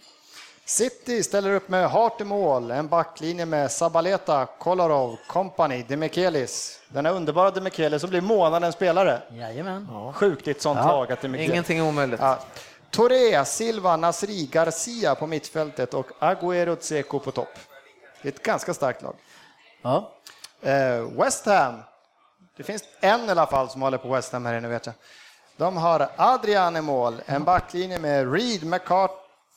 [0.65, 6.81] City ställer upp med Hart i mål, en backlinje med Sabaleta, Kolarov, Company, Demichelis.
[6.89, 9.23] Den här underbara Demichelis som blir månadens spelare.
[9.31, 10.13] Jajamän.
[10.15, 10.87] Sjukt i ett sånt Ja.
[10.87, 11.51] lag att Demichelis...
[11.51, 12.21] Ingenting är omöjligt.
[12.21, 12.39] Ja.
[12.91, 17.49] Touré, Silva, Nasri, Garcia på mittfältet och Agüero Tseko på topp.
[18.23, 19.15] Det är ett ganska starkt lag.
[19.83, 20.13] Ja.
[20.63, 21.75] Eh, West Ham.
[22.57, 24.95] Det finns en i alla fall som håller på West Ham här inne vet jag.
[25.57, 28.65] De har Adrian i mål, en backlinje med Reed,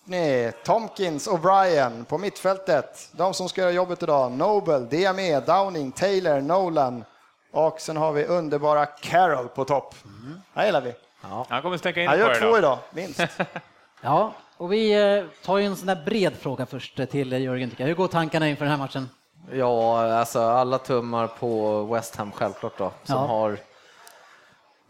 [0.06, 3.10] McCartney, Tomkins och Bryan på mittfältet.
[3.12, 7.04] De som ska göra jobbet idag, Noble, Diame, Downing, Taylor, Nolan
[7.52, 9.96] och sen har vi underbara Carroll på topp.
[10.54, 10.94] Det gillar vi.
[11.50, 12.58] Han kommer stänka in Han gör två idag.
[12.58, 13.20] idag, minst.
[14.02, 17.70] ja, och vi eh, tar ju en sån där bred fråga först eh, till Jörgen.
[17.70, 17.88] Tycker jag.
[17.88, 19.10] Hur går tankarna inför den här matchen?
[19.52, 23.22] Ja, alltså alla tummar på West Ham självklart då, som Ja.
[23.28, 23.58] har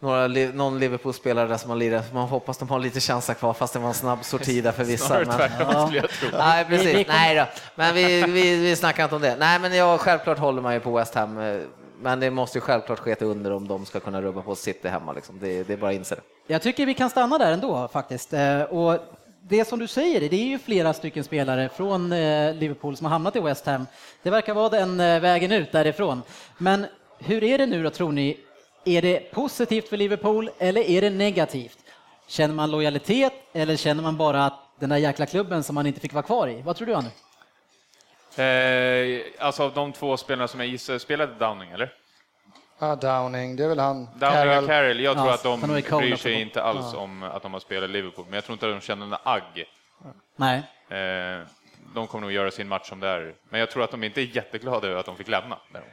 [0.00, 2.12] några, någon Liverpool-spelare där som har lirat.
[2.14, 4.84] Man hoppas de har lite chanser kvar, fast det var en snabb sorti där för
[4.84, 5.06] vissa.
[5.06, 5.36] Snarare Men...
[5.36, 6.28] tvärtom skulle jag tro.
[6.38, 7.06] Nej, precis.
[7.08, 7.44] Nej då.
[7.74, 9.36] Men vi, vi, vi snackar inte om det.
[9.38, 11.38] Nej, men jag, självklart håller man ju på West Ham.
[11.38, 11.60] eh,
[12.00, 14.88] Men det måste ju självklart ske till under om de ska kunna rubba på City
[14.88, 15.12] hemma.
[15.12, 15.38] Liksom.
[15.40, 16.20] Det, det är bara att inse det.
[16.46, 18.32] Jag tycker vi kan stanna där ändå faktiskt.
[18.32, 18.98] Eh, Och
[19.48, 23.10] det som du säger, det är ju flera stycken spelare från eh, Liverpool som har
[23.12, 23.86] hamnat i West Ham.
[24.22, 26.22] Det verkar vara den vägen ut därifrån.
[26.58, 26.86] Men
[27.18, 28.36] hur är det nu då tror ni?
[28.88, 31.78] Är det positivt för Liverpool eller är det negativt?
[32.26, 36.00] Känner man lojalitet eller känner man bara att den där jäkla klubben som man inte
[36.00, 36.62] fick vara kvar i?
[36.62, 37.10] Vad tror du, Anne?
[38.36, 41.92] Eh, alltså av de två spelarna som jag gissar, spelade Downing eller?
[42.78, 43.96] Ja, Downing, det är väl han.
[44.04, 44.64] Downing Carroll.
[44.64, 45.60] och Carroll, jag tror Ja, att de
[45.98, 48.74] bryr sig inte alls om att de har spelat Liverpool, men jag tror inte att
[48.74, 49.64] de känner en agg.
[50.36, 50.56] Nej.
[50.88, 51.46] Eh,
[51.94, 54.20] de kommer nog göra sin match som det är, men jag tror att de inte
[54.20, 55.58] är jätteglada över att de fick lämna.
[55.72, 55.92] däremot.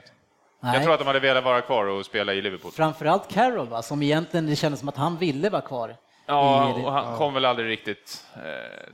[0.63, 0.73] Nej.
[0.73, 2.71] Jag tror att de hade velat vara kvar och spela i Liverpool.
[2.71, 3.81] Framförallt Carroll, va?
[3.81, 5.95] som egentligen det kändes som att han ville vara kvar.
[6.25, 8.41] Ja, det- och han kom väl aldrig riktigt eh,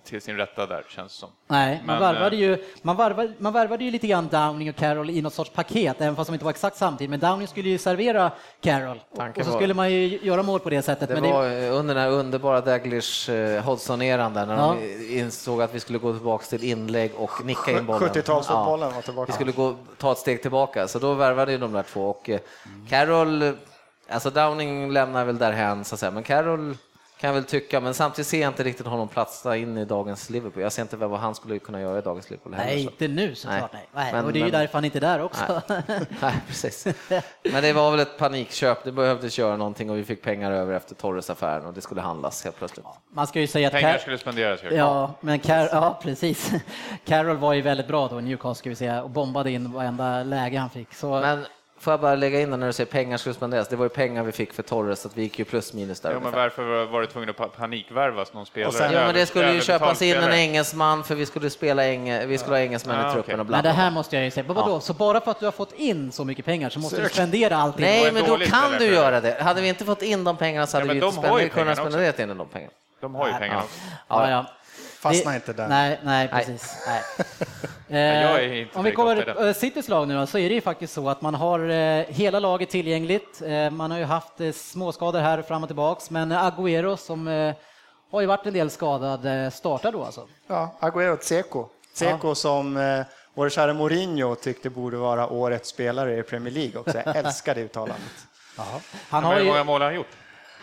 [0.04, 1.30] till sin rätta där, känns det som.
[1.48, 4.76] Nej, man, Men, varvade eh, ju, man, varvade, man varvade ju lite grann Downing och
[4.76, 7.10] Carroll i något sorts paket, även fast de inte var exakt samtidigt.
[7.10, 9.00] Men Downing skulle ju servera Carroll
[9.38, 11.10] och så skulle man ju göra mål på det sättet.
[11.10, 14.76] Det men var eh, under den här underbara Daglish eh, Hodgson-eran där när Ja.
[15.08, 18.10] de insåg att vi skulle gå tillbaka till inlägg och nicka in bollen.
[18.10, 19.28] 70-talsfotbollen var tillbaka.
[19.32, 22.10] Vi skulle gå, ta ett steg tillbaka, så då värvade ju de där två.
[22.10, 22.30] Och
[22.90, 23.54] Carroll,
[24.10, 26.78] alltså Downing lämnar väl därhän så att säga, men Carroll
[27.20, 30.30] kan jag väl tycka, men samtidigt ser jag inte riktigt honom platsa in i dagens
[30.30, 30.64] Liverpool.
[30.64, 32.72] Jag ser inte vad han skulle kunna göra i dagens Liverpool heller.
[32.76, 32.90] Nej, så.
[32.90, 33.74] inte nu såklart.
[33.74, 33.88] Nej.
[33.94, 34.04] Nej.
[34.04, 34.14] Nej.
[34.14, 35.62] Men- och det är ju men- därför han inte är där också.
[36.22, 36.88] Nej, precis.
[37.44, 38.84] Men det var väl ett panikköp.
[38.84, 42.44] Det behövdes göra någonting och vi fick pengar över efter Torres-affären och det skulle handlas
[42.44, 42.86] helt plötsligt.
[43.14, 44.64] Man ska ju säga att Pengar Car- skulle spenderas.
[44.64, 44.80] Jörgen.
[44.80, 46.52] Ja, men Car- ja, precis.
[47.06, 50.24] Carroll var ju väldigt bra då i Newcastle ska vi säga och bombade in varenda
[50.24, 50.94] läge han fick.
[50.94, 51.46] Så, Men
[51.80, 53.68] får jag bara lägga in det när du säger pengar skulle spenderas.
[53.68, 56.00] Det var ju pengar vi fick för Torres, så att vi gick ju plus minus
[56.00, 56.12] där.
[56.14, 58.72] Jo, men varför var- det tvungen att pa- panikvärvas någon spelare?
[58.74, 62.28] sen- Ja, men det skulle ju köpas in en engelsman för vi skulle spela eng
[62.28, 63.34] vi skulle ha engelsmän Ja, i truppen okej.
[63.34, 64.80] och men bla, det bla, här måste jag ju säga, men vadå?
[64.80, 67.12] Så bara för att du har fått in så mycket pengar så måste du Sök.
[67.14, 67.86] spendera allting?
[67.86, 69.42] Nej, en men då kan du göra det.
[69.44, 71.06] Hade vi inte fått in de pengarna så hade Ja, men vi
[71.44, 72.74] inte kunnat spendera in de pengarna.
[73.02, 73.64] De har ju pengarna.
[74.08, 74.46] Ja, ja.
[75.00, 75.68] Fastna Det- inte där.
[75.68, 76.78] Nej, nej precis.
[76.88, 77.02] Nej.
[77.90, 78.24] är
[78.62, 78.92] Eh, Om vi
[79.48, 82.06] eh, Citys lag nu då, så är det ju faktiskt så att man har eh,
[82.08, 83.42] hela laget tillgängligt.
[83.42, 87.28] Eh, Man har ju haft småskador här fram och tillbaks, men Agüero som
[88.12, 90.28] har ju varit en del skadad startar då alltså.
[90.48, 91.68] Ja, Agüero Tseko.
[91.96, 93.02] Tseko som eh,
[93.34, 97.02] vår kära Mourinho tyckte borde vara årets spelare i Premier League också.
[97.06, 98.28] Jag älskar det uttalandet.
[99.10, 100.08] Han har hur ju många mål har han gjort?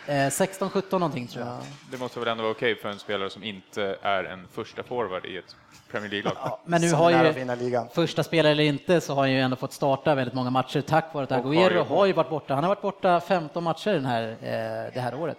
[0.07, 1.57] Eh, 16-17 någonting tror jag.
[1.91, 5.25] Det måste väl ändå vara okej för en spelare som inte är en första forward
[5.25, 5.55] i ett
[5.91, 6.59] Premier League-lag?
[6.65, 7.45] Men nu har är ju,
[7.93, 11.13] första spelare eller inte, så har han ju ändå fått starta väldigt många matcher tack
[11.13, 12.53] vare att Agüero har ju varit borta.
[12.55, 15.37] Han har varit borta 15 matcher den här, eh, det här året.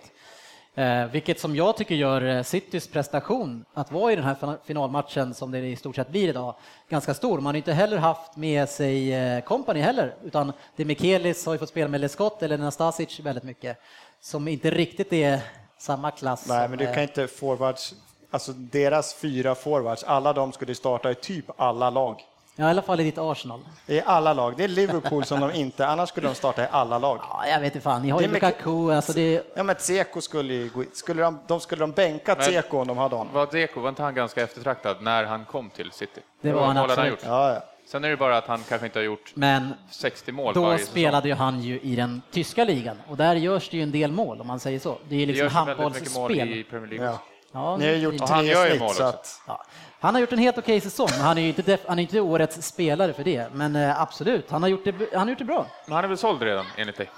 [0.75, 4.59] Eh, vilket som jag tycker gör eh, Citys prestation att vara i den här fina-
[4.65, 6.55] finalmatchen som det i stort sett blir idag
[6.89, 7.37] ganska stor.
[7.41, 11.59] Man har inte heller haft med sig eh, Company heller, utan det Mikelis har ju
[11.59, 13.79] fått spela med Lescott eller Nastasic väldigt mycket,
[14.21, 15.41] som inte riktigt är
[15.79, 16.45] samma klass.
[16.49, 17.95] Nej, men du kan inte forwards,
[18.31, 22.21] alltså deras fyra forwards, alla de skulle starta i typ alla lag.
[22.61, 23.61] Ja, i alla fall i ditt Arsenal.
[23.87, 24.55] I alla lag.
[24.57, 27.19] Det är Liverpool som de inte, annars skulle de starta i alla lag.
[27.31, 29.63] Ja, jag vet inte fan, ni har Det ju är mycket- Lukaku, alltså det Ja,
[29.63, 30.85] men Tseko skulle ju gå.
[30.93, 33.33] Skulle de, de skulle de bänka Men- Tseko om de hade honom?
[33.35, 36.21] Var Deco, var inte han ganska eftertraktad när han kom till City?
[36.41, 37.11] Det var många han mål hade absolut.
[37.11, 37.23] gjort?
[37.27, 37.61] Ja, ja.
[37.91, 40.79] Sen är det bara att han kanske inte har gjort Men 60 mål då varje
[40.79, 40.91] säsong.
[40.91, 44.13] spelade ju han ju i den tyska ligan och där görs det ju en del
[44.13, 44.99] mål om man säger så.
[45.09, 46.49] Det är liksom ju mål handbollsspel.
[46.53, 47.07] i Premier League.
[47.07, 47.19] ja.
[47.53, 49.03] Ja, Ni har gjort Och han gör ju mål så också.
[49.05, 49.41] att...
[49.47, 49.65] ja.
[50.01, 52.21] Han har gjort en helt okej säsong, han är ju inte, def- han är inte
[52.21, 53.47] årets spelare för det.
[53.53, 55.67] Men eh, absolut, han har, gjort det, han har gjort det bra.
[55.87, 57.11] Men han är väl såld redan, enligt dig?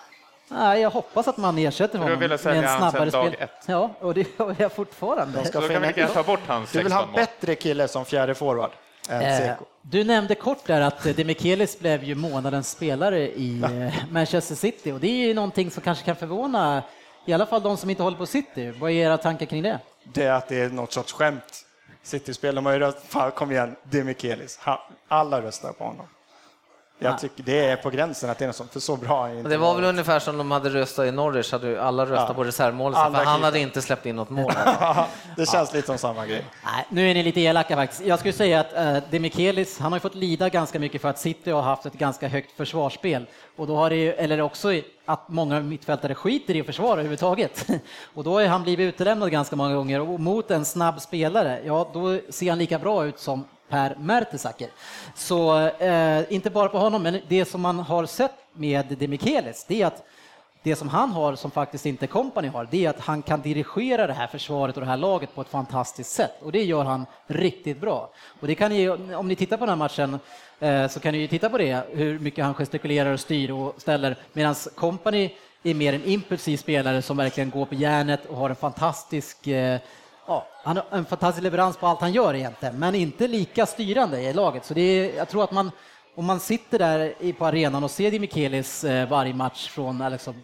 [0.48, 3.36] Nej, jag hoppas att man ersätter honom med en snabbare spel.
[3.38, 3.50] ett.
[3.66, 5.44] Ja, och det gör jag fortfarande.
[5.44, 8.04] Så då kan vi ta bort hans Du vill 16 ha en bättre kille som
[8.04, 8.70] fjärde forward
[9.10, 9.52] Eh.
[9.82, 14.92] Du nämnde kort där att eh, Demichelis blev ju månadens spelare i eh, Manchester City
[14.92, 16.82] och det är ju någonting som kanske kan förvåna
[17.26, 18.70] i alla fall de som inte håller på City.
[18.70, 19.78] Vad är era tankar kring det?
[20.12, 21.66] Det är att det är något sorts skämt.
[22.02, 24.60] City-spel, de har ju röstat, kom igen, Demikelis.
[25.08, 26.06] Alla röstar på honom.
[27.02, 27.18] Jag Ah.
[27.18, 29.48] tycker det är på gränsen att det är något sånt, för så bra är inte
[29.48, 32.34] Det var väl ungefär som de hade röstat i Norwich, hade alla röstat Ja.
[32.34, 33.40] på reservmålet, för han keeper.
[33.44, 34.52] hade inte släppt in något mål.
[35.36, 36.44] Det känns lite som samma grej.
[36.64, 38.00] Nej, nu är ni lite elaka faktiskt.
[38.04, 41.18] Jag skulle säga att uh, Demichelis, han har ju fått lida ganska mycket för att
[41.18, 43.26] City har haft ett ganska högt försvarsspel.
[43.56, 44.68] Och då har det ju, eller också
[45.04, 47.66] att många mittfältare skiter i att försvara överhuvudtaget.
[48.14, 51.90] Och då har han blivit utelämnad ganska många gånger och mot en snabb spelare, ja
[51.92, 54.68] då ser han lika bra ut som Per Mertesacker.
[55.14, 59.82] Så eh, inte bara på honom, men det som man har sett med Demikelis, det
[59.82, 60.06] är att
[60.62, 64.06] det som han har som faktiskt inte Company har, det är att han kan dirigera
[64.06, 67.06] det här försvaret och det här laget på ett fantastiskt sätt och det gör han
[67.26, 68.10] riktigt bra.
[68.40, 70.18] Och det kan ni, om ni tittar på den här matchen
[70.60, 73.74] eh, så kan ni ju titta på det, hur mycket han gestikulerar och styr och
[73.78, 75.30] ställer, medan Company
[75.62, 79.80] är mer en impulsiv spelare som verkligen går på järnet och har en fantastisk eh,
[80.30, 84.20] Ja, han har en fantastisk leverans på allt han gör egentligen, men inte lika styrande
[84.20, 84.64] i laget.
[84.64, 85.70] Så det är, jag tror att man,
[86.14, 90.10] om man sitter där i- på arenan och ser Demichelis eh, varje match från eh,
[90.10, 90.42] liksom,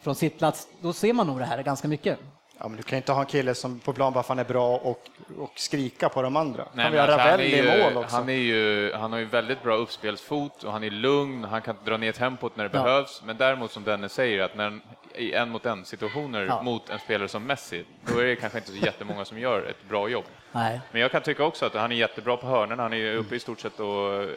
[0.00, 2.18] från sitt plats, då ser man nog det här ganska mycket.
[2.58, 4.44] Ja, men du kan inte ha en kille som på plan bara för han är
[4.44, 5.00] bra och,
[5.38, 6.64] och skrika på de andra.
[6.72, 7.44] Nej, kan vi göra alltså, han, är
[7.78, 8.16] ju, mål också?
[8.16, 11.76] han, är ju, han har ju väldigt bra uppspelsfot och han är lugn, han kan
[11.84, 12.82] dra ner tempot när det Ja.
[12.82, 13.22] behövs.
[13.24, 14.80] Men däremot som Dennis säger, att när
[15.14, 16.62] i en mot en situationer Ja.
[16.62, 19.88] mot en spelare som Messi, då är det kanske inte så jättemånga som gör ett
[19.88, 20.24] bra jobb.
[20.52, 20.80] Nej.
[20.92, 22.82] Men jag kan tycka också att han är jättebra på hörnorna.
[22.82, 24.28] Han är uppe i stort sett och eh,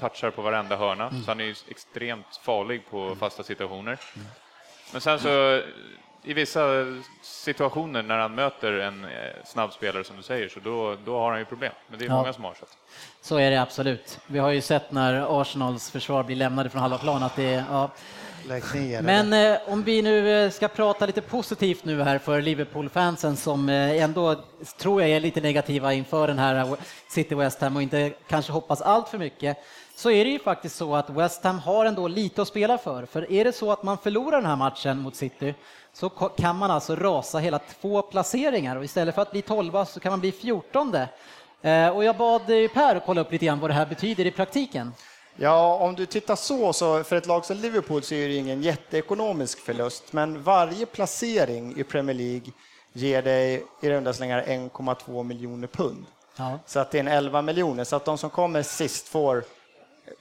[0.00, 3.98] touchar på varenda hörna, så han är extremt farlig på fasta situationer.
[4.92, 5.62] Men sen så
[6.26, 6.62] i vissa
[7.22, 9.10] situationer när han möter en eh,
[9.44, 11.72] snabb spelare som du säger, så då, då har han ju problem.
[11.88, 12.16] Men det är Ja.
[12.16, 12.66] många som har så.
[13.20, 14.18] Så är det absolut.
[14.26, 17.90] Vi har ju sett när Arsenals försvar blir lämnade från halva plan att det ja.
[18.48, 19.02] Lägg ner.
[19.02, 23.68] Men eh, om vi nu eh, ska prata lite positivt nu här för Liverpool-fansen som
[23.68, 24.44] eh, ändå
[24.78, 26.76] tror jag är lite negativa inför den här
[27.08, 29.58] City West Ham och inte kanske hoppas allt för mycket
[29.96, 33.06] så är det ju faktiskt så att West Ham har ändå lite att spela för.
[33.06, 35.54] För är det så att man förlorar den här matchen mot City
[35.92, 40.00] så kan man alltså rasa hela två placeringar och istället för att bli 12 så
[40.00, 41.08] kan man bli fjortonde.
[41.62, 44.30] Eh, och jag bad Per Per kolla upp lite grann vad det här betyder i
[44.30, 44.92] praktiken.
[45.36, 48.62] Ja, om du tittar så, så för ett lag som Liverpool så är det ingen
[48.62, 52.52] jätteekonomisk förlust, men varje placering i Premier League
[52.92, 56.04] ger dig i runda slängar 1,2 miljoner pund.
[56.36, 56.58] Ja.
[56.66, 59.44] Så att det är en 11 miljoner, så att de som kommer sist får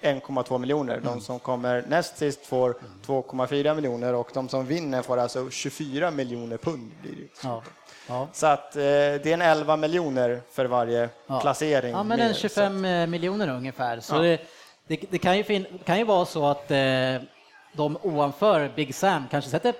[0.02, 1.02] 1,2 miljoner.
[1.04, 6.12] De som kommer näst sist får 2,4 miljoner och de som vinner får alltså 24
[6.12, 6.92] miljoner pund.
[7.44, 7.64] Ja.
[8.08, 8.28] Ja.
[8.34, 11.40] Så att eh, det är en 11 miljoner för varje Ja.
[11.40, 11.92] placering.
[11.92, 14.00] Ja, men en Så 25 miljoner ungefär.
[14.00, 14.40] Så det,
[14.88, 16.78] det, det kan, ju fin, kan ju vara så att eh,
[17.74, 19.74] de ovanför Big Sam kanske sätter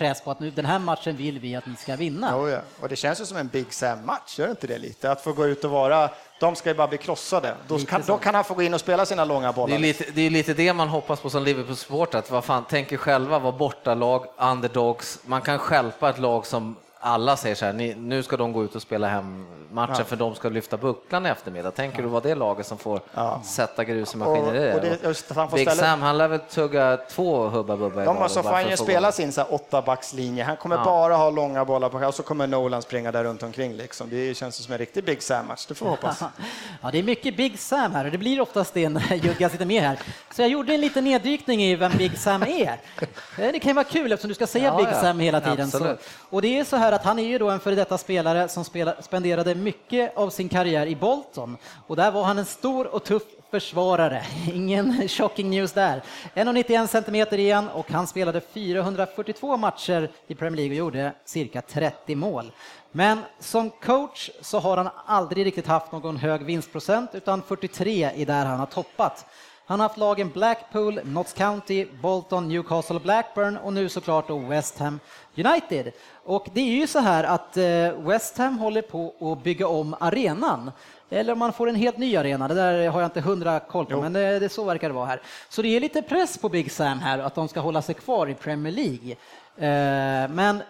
[0.00, 2.30] press på att nu, den här matchen vill vi att ni ska vinna.
[2.32, 2.60] Jo, ja.
[2.80, 5.10] Och det känns ju som en Big Sam-match, gör det inte det lite?
[5.10, 7.54] Att få gå ut och vara, de ska ju bara bli krossade.
[7.68, 9.68] Då kan, då kan han få gå in och spela sina långa bollar.
[9.68, 12.64] Det är, lite, det är lite det man hoppas på som Liverpool-supporter, att vad fan,
[12.64, 17.72] tänker själva vara bortalag, underdogs, man kan stjälpa ett lag som alla säger så här,
[17.72, 20.04] ni, nu ska de gå ut och spela hem matchen Ja.
[20.04, 21.70] för de ska lyfta bucklan i eftermiddag.
[21.70, 23.40] Tänker du vara det laget som får Ja.
[23.44, 25.00] sätta grus i maskineriet?
[25.34, 28.48] får Big ställa, Sam, han lär väl tugga två Hubba Bubba de idag måste bara
[28.50, 30.44] få han ju spela sin så här åttabackslinje.
[30.44, 30.84] Han kommer Ja.
[30.84, 33.72] bara ha långa bollar på och så kommer Nolan springa där runt omkring.
[33.72, 34.10] Liksom.
[34.10, 36.22] Det känns som en riktig Big Sam-match, det får hoppas.
[36.82, 39.66] Ja, det är mycket Big Sam här och det blir oftast det när Jugga sitter
[39.66, 39.98] med här.
[40.34, 42.80] Så jag gjorde en liten neddykning i vem Big Sam är.
[43.38, 45.00] Eh, Det kan ju vara kul eftersom du ska säga Ja, Big ja.
[45.00, 45.70] Sam hela tiden.
[45.70, 45.96] Så.
[46.30, 48.64] Och det är så här att han är ju då en före detta spelare som
[48.64, 53.04] spela, spenderade mycket av sin karriär i Bolton och där var han en stor och
[53.04, 54.22] tuff försvarare.
[54.54, 56.02] Ingen shocking news där.
[56.34, 62.14] 1,91 centimeter igen och han spelade 442 matcher i Premier League och gjorde cirka 30
[62.14, 62.52] mål.
[62.92, 68.26] Men som coach så har han aldrig riktigt haft någon hög vinstprocent utan 43 är
[68.26, 69.26] där han har toppat.
[69.70, 74.38] Han har haft lagen Blackpool, Notts County, Bolton, Newcastle och Blackburn och nu såklart då
[74.38, 75.00] West Ham
[75.36, 75.92] United.
[76.24, 79.96] Och det är ju så här att eh, West Ham håller på att bygga om
[80.00, 80.72] arenan.
[81.10, 83.86] Eller om man får en helt ny arena, det där har jag inte hundra koll
[83.86, 84.00] på, Jo.
[84.02, 85.20] men det, det så verkar det vara här.
[85.48, 88.26] Så det är lite press på Big Sam här att de ska hålla sig kvar
[88.26, 89.10] i Premier League.
[89.56, 90.62] Eh, men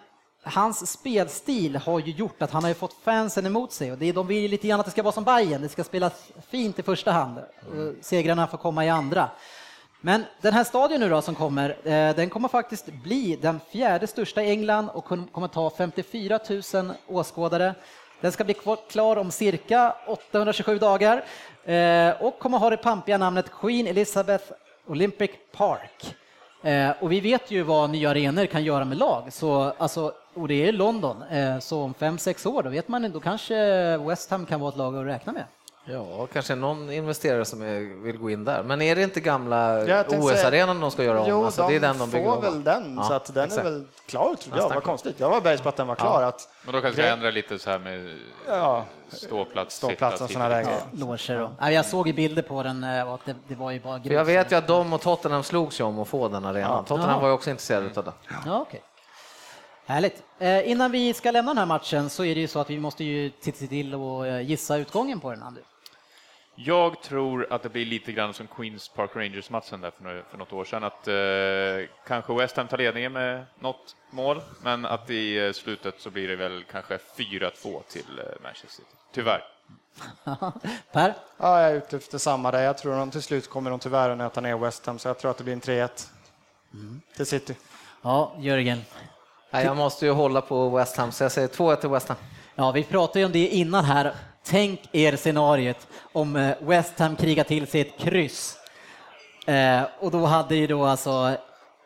[0.43, 4.11] hans spelstil har ju gjort att han har ju fått fansen emot sig och det,
[4.11, 5.61] de vill ju lite grann att det ska vara som Bayern.
[5.61, 9.29] det ska spelas fint i första hand, och segrarna får komma i andra.
[10.01, 14.07] Men den här stadion nu då som kommer, eh, den kommer faktiskt bli den fjärde
[14.07, 16.39] största i England och kommer ta 54
[16.73, 17.75] 000 åskådare.
[18.21, 18.55] Den ska bli
[18.89, 21.23] klar om cirka 827 dagar
[21.63, 24.51] eh, och kommer ha det pampiga namnet Queen Elizabeth
[24.87, 26.15] Olympic Park.
[26.99, 30.67] Och vi vet ju vad nya arenor kan göra med lag, så, alltså, och det
[30.67, 34.45] är London, eh, så om fem sex år då vet man, då kanske West Ham
[34.45, 35.45] kan vara ett lag att räkna med.
[35.85, 38.63] Ja, kanske någon investerare som är, vill gå in där.
[38.63, 39.77] Men är det inte gamla
[40.07, 41.25] OS-arenan de ska göra om?
[41.29, 43.43] Jo, alltså, de det är den de bygger får väl den, Ja, så att den
[43.45, 43.65] exakt.
[43.65, 44.69] är väl klar tror jag.
[44.69, 45.19] Vad konstigt.
[45.19, 46.23] Jag var bergs på att den var klar.
[46.23, 50.33] Att, Men då kanske jag ändra lite så här med ja, ståplats, ståplats och sittplats,
[50.33, 50.67] sådana dit.
[50.67, 50.81] grejer.
[50.91, 53.71] Loger och, ja, jag såg i bilder på den eh, och att det, det var
[53.71, 54.35] ju bara För jag grus.
[54.35, 56.71] vet ju att de och Tottenham slogs ju om att få den arenan.
[56.71, 56.83] Ja.
[56.87, 57.19] Tottenham Ja.
[57.19, 58.13] var ju också intresserade av det.
[58.45, 58.81] Ja, okej.
[59.91, 60.23] Härligt.
[60.39, 62.79] Eh, innan vi ska lämna den här matchen så är det ju så att vi
[62.79, 65.61] måste ju se till att eh, gissa utgången på den, Andy.
[66.55, 70.37] Jag tror att det blir lite grann som Queens Park Rangers-matchen där för, nå- för
[70.37, 70.83] något år sedan.
[70.83, 75.95] Att eh, kanske West Ham tar ledningen med något mål, men att i eh, slutet
[76.01, 78.89] så blir det väl kanske 4-2 till eh, Manchester City.
[79.13, 79.43] Tyvärr.
[80.91, 81.13] Per?
[81.37, 82.61] Ja, jag är ute efter samma där.
[82.63, 85.19] Jag tror de till slut kommer de tyvärr att nöta ner West Ham, så jag
[85.19, 86.07] tror att det blir en 3-1
[87.15, 87.55] till City.
[88.01, 88.81] Ja, Jörgen.
[89.51, 92.17] Jag måste ju hålla på West Ham, så jag säger 2-1 till West Ham.
[92.55, 94.13] Ja, vi pratade ju om det innan här.
[94.43, 98.57] Tänk er scenariet om eh, West Ham krigar till sig ett kryss.
[99.47, 101.35] Eh, och då hade ju då alltså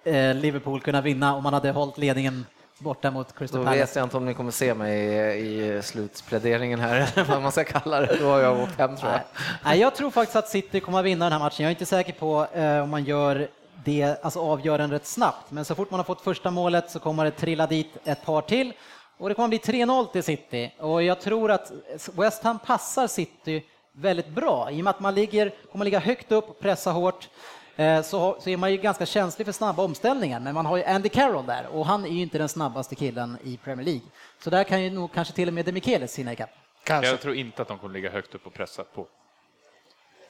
[0.04, 2.46] eh, Liverpool kunna vinna om man hade hållit ledningen
[2.78, 3.80] borta mot Crystal Då Palace.
[3.80, 7.64] vet jag inte om ni kommer se mig i, i slutpläderingen här, vad man ska
[7.64, 8.18] kalla det.
[8.20, 9.20] Då har jag åkt hem tror jag.
[9.20, 9.44] Nej.
[9.64, 11.64] Nej, jag tror faktiskt att City kommer att vinna den här matchen.
[11.64, 13.48] Jag är inte säker på eh, om man gör
[13.84, 17.26] det, alltså avgörande rätt snabbt, men så fort man har fått första målet så kommer
[17.26, 18.74] det trilla dit ett par till
[19.18, 21.72] och det kommer bli 3-0 till City och jag tror att
[22.14, 26.32] West Ham passar City väldigt bra i och med att man ligger, kommer ligga högt
[26.32, 27.30] upp och pressa hårt
[27.76, 31.10] eh, så, är man ju ganska känslig för snabba omställningar, men man har ju Andy
[31.10, 34.08] Carroll där och han är ju inte den snabbaste killen i Premier League.
[34.40, 36.50] Så där kan ju nog kanske till och med Demichelis hinna ikapp.
[36.84, 39.08] Kanske Jag tror inte att de kommer ligga högt upp och pressa på.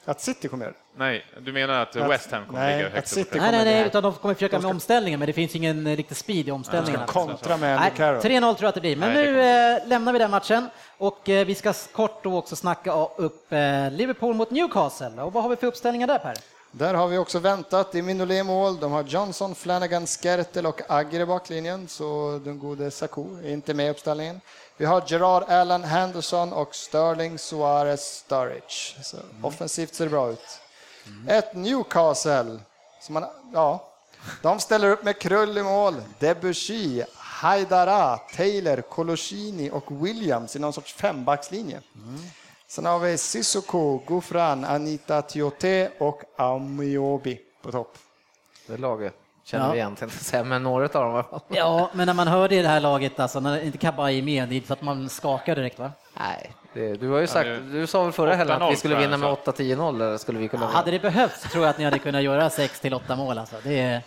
[0.06, 0.98] Att City kommer göra det.
[0.98, 3.38] Nej, du menar att West Ham kommer nej, ligga högt upp City?
[3.38, 6.16] Nej, nej, nej, utan de kommer försöka med omställningen, men det finns ingen eh, riktig
[6.16, 7.06] speed i omställningarna.
[7.06, 8.20] Kontra med Nej, Andy Carroll.
[8.20, 11.28] 3-0 tror jag att det blir, men Nej, nu eh, lämnar vi den matchen och
[11.28, 15.22] eh, vi ska kort då också snacka upp eh, Liverpool mot Newcastle.
[15.22, 16.34] Och vad har vi för uppställningar där Per?
[16.70, 17.92] Där har vi också väntat.
[17.92, 18.80] Det är Mignolet mål.
[18.80, 23.74] De har Johnson, Flanagan, Skertel och Agger i backlinjen, så den gode Saku är inte
[23.74, 24.40] med i uppställningen.
[24.78, 29.02] Vi har Gerard Allen, Henderson och Sterling, Suarez, Sturridge.
[29.02, 30.60] Så offensivt ser det bra ut.
[31.28, 32.60] Ett Newcastle,
[33.00, 33.92] som man, ja,
[34.42, 40.72] de ställer upp med Krull i mål, Debussy, Haidara, Taylor, Colosini och Williams i någon
[40.72, 41.80] sorts fembackslinje.
[42.66, 47.98] Sen har vi Sissoko, Gufran, Anita Tiote och Amiobi på topp.
[48.66, 49.14] Det laget
[49.46, 49.70] känner Ja.
[49.72, 51.40] vi igen, tänkte jag säga, men några av dem i alla fall.
[51.48, 54.22] Ja, men när man hör det i det här laget, alltså när inte Kabay är
[54.22, 55.92] med, det är inte så att man skakar direkt va?
[56.18, 58.96] Nej, det, du har ju sagt, du sa väl förra helgen att vi 8-0 skulle
[58.96, 61.84] vinna med han 8-10-0, eller skulle vi kunna Hade det behövts tror jag att ni
[61.84, 63.56] hade kunnat göra 6 till 8 mål alltså.
[63.62, 64.02] Det är,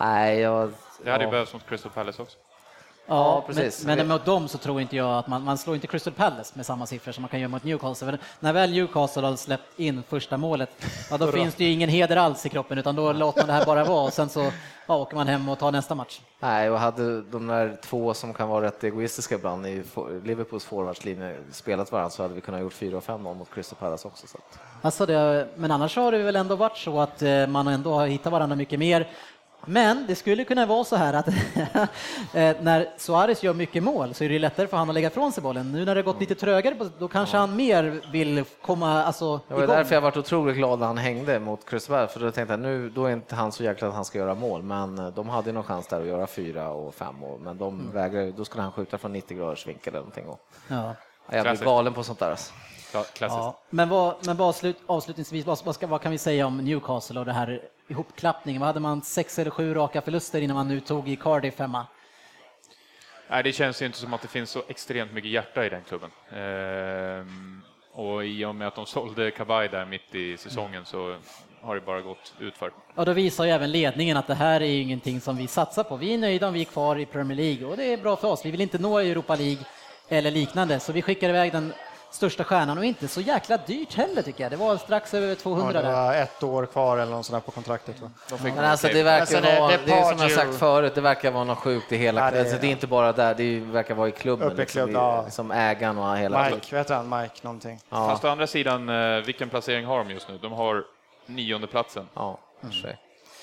[0.00, 0.72] Nej, jag...
[1.04, 1.30] Det hade ju ja.
[1.30, 2.36] behövts mot Crystal Palace också.
[3.08, 3.84] Ja, precis.
[3.86, 6.52] Men, men mot dem så tror inte jag att man, man slår inte Crystal Palace
[6.56, 8.10] med samma siffror som man kan göra mot Newcastle.
[8.10, 10.70] För när väl Newcastle har släppt in första målet,
[11.10, 13.52] ja, då finns det ju ingen heder alls i kroppen, utan då låter man det
[13.52, 14.50] här bara vara och sen så
[14.86, 16.20] ja, åker man hem och tar nästa match.
[16.40, 19.82] Nej, och hade de där två som kan vara rätt egoistiska ibland i
[20.24, 24.08] Liverpools forwardslinje spelat varandra så hade vi kunnat gjort 4 och 5 mot Crystal Palace
[24.08, 24.26] också.
[24.26, 24.38] Så.
[24.82, 28.06] Alltså det, men annars har det väl ändå varit så att eh, man ändå har
[28.06, 29.08] hittat varandra mycket mer.
[29.68, 31.28] Men det skulle kunna vara så här att
[32.34, 35.32] eh, när Suarez gör mycket mål så är det lättare för han att lägga ifrån
[35.32, 35.72] sig bollen.
[35.72, 39.54] Nu när det har gått lite trögare, då kanske han mer vill komma alltså, Det
[39.54, 39.76] var igång.
[39.76, 42.90] därför jag varit otroligt glad när han hängde mot Palace, för då tänkte jag nu,
[42.90, 45.48] då är inte han så jäkla att han ska göra mål, men eh, de hade
[45.48, 47.92] ju någon chans där att göra 4 och 5 mål, men de Mm.
[47.92, 50.26] vägrade, då skulle han skjuta från 90 graders vinkel eller någonting.
[50.28, 50.94] Och, Ja.
[51.30, 52.30] ja, jag blir galen på sånt där.
[52.30, 52.52] Alltså.
[53.20, 56.56] Ja, men vad, men vad avslut, avslutningsvis, vad, vad, ska, vad kan vi säga om
[56.58, 58.60] Newcastle och det här ihopklappningen?
[58.60, 61.86] Vad hade man, sex eller sju raka förluster innan man nu tog i Cardiff hemma?
[63.30, 65.82] Nej, det känns ju inte som att det finns så extremt mycket hjärta i den
[65.82, 66.10] klubben.
[66.32, 67.62] Ehm,
[67.92, 71.16] och i och med att de sålde Kabay där mitt i säsongen så
[71.60, 72.70] har det bara gått utför.
[72.94, 75.96] Och då visar ju även ledningen att det här är ingenting som vi satsar på.
[75.96, 78.28] Vi är nöjda om vi är kvar i Premier League och det är bra för
[78.28, 78.46] oss.
[78.46, 79.64] Vi vill inte nå Europa League
[80.08, 81.72] eller liknande, så vi skickar iväg den
[82.10, 84.50] största stjärnan och inte så jäkla dyrt heller tycker jag.
[84.52, 85.92] Det var strax över Ja, 200 det där.
[85.92, 88.00] var ett år kvar eller något sånt där på kontraktet.
[88.00, 88.10] Va?
[88.28, 90.54] De fick Men alltså det verkar Alltså, det- vara, det det, är som jag sagt
[90.54, 92.86] förut, det verkar vara något sjukt i hela, Ja, det är- alltså, det är inte
[92.86, 95.22] bara där, det verkar vara i klubben, Uppe liksom, klubb, ja.
[95.24, 97.20] liksom ägaren och hela Mike, vet han?
[97.20, 97.80] Mike någonting.
[97.90, 100.38] Ja, Fast å andra sidan, eh, vilken placering har de just nu?
[100.42, 100.84] De har
[101.26, 102.08] nionde platsen.
[102.14, 102.38] ja,
[102.82, 102.98] sig.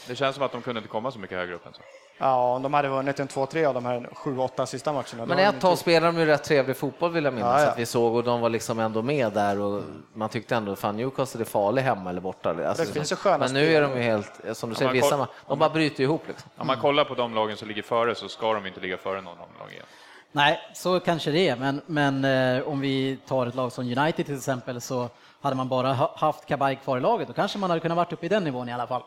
[0.08, 1.82] Det känns som att de kunde inte komma så mycket högre upp än så.
[2.18, 5.26] Ja, om de hade vunnit en 2-3 av de här 7-8 sista matcherna.
[5.26, 7.72] Men ett tag spelade de ju rätt trevlig fotboll vill jag minnas Ja, ja.
[7.72, 10.98] att vi såg och de var liksom ändå med där och man tyckte ändå fan
[10.98, 12.50] Newcastle är farlig hemma eller borta.
[12.50, 14.94] Alltså, Det finns ju sköna men nu är de ju helt, som du säger, man
[14.94, 16.50] vissa, koll- de bara bryter ihop liksom.
[16.58, 19.22] Om man kollar på de lagen som ligger före så ska de inte ligga före
[19.22, 19.86] någon av de lagen igen.
[20.32, 22.26] Nej, så kanske det är, men, men
[22.58, 25.10] eh, om vi tar ett lag som United till exempel så
[25.42, 28.14] hade man bara ha- haft Kabay kvar i laget, då kanske man hade kunnat varit
[28.14, 29.04] uppe i den nivån i alla fall.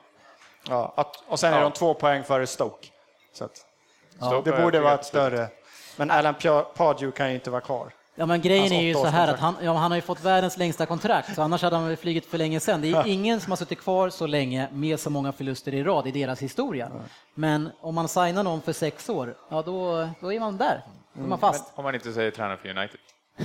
[0.69, 1.63] Ja, att, och sen är Ja.
[1.65, 2.87] de två poäng före Stoke.
[3.33, 3.57] Så att,
[4.17, 5.49] Stoke det borde vara ett större.
[5.97, 6.35] Men Alan
[6.77, 7.93] Pardew kan ju inte vara kvar.
[8.15, 10.57] Ja, men grejen är ju så här att han, ja, han har ju fått världens
[10.57, 12.81] längsta kontrakt, så annars hade han flugit för länge sedan.
[12.81, 16.07] Det är ingen som har suttit kvar så länge med så många förluster i rad
[16.07, 16.91] i deras historia.
[17.35, 20.83] Men om man signar någon för sex år, ja då, då är man där.
[21.13, 21.73] Då är man fast.
[21.75, 23.01] Om man inte säger tränare för United.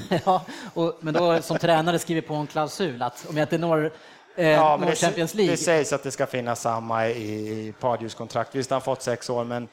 [0.25, 0.41] Ja,
[0.73, 3.91] och, men då som tränare skriver på en klausul att om jag inte når,
[4.35, 8.55] eh, Ja, det, Champions League, det sägs att det ska finnas samma i Pardews kontrakt.
[8.55, 9.67] Visst, han har fått sex år, men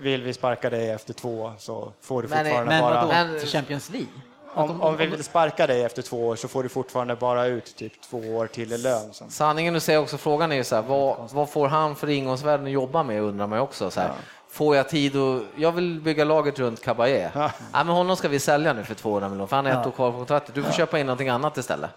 [0.00, 2.94] vill vi sparka dig efter två så får du Men, fortfarande men bara...
[2.94, 4.08] vadå, Men- till Champions League?
[4.54, 7.76] Om, om vi vill sparka dig efter två år så får du fortfarande bara ut
[7.76, 9.12] typ två år till i lön.
[9.12, 9.30] Sen.
[9.30, 12.66] Sanningen du säger också, frågan är ju så här, vad, vad får han för ingångsvärden
[12.66, 13.90] att jobba med undrar man ju också.
[13.90, 14.10] Så här.
[14.50, 17.30] Får jag tid och jag vill bygga laget runt Caballé.
[17.34, 17.50] Ja.
[17.72, 20.10] men honom ska vi sälja nu för 200 miljoner, för han har ett år kvar
[20.12, 20.54] på kontraktet.
[20.54, 21.90] Du får köpa in någonting annat istället.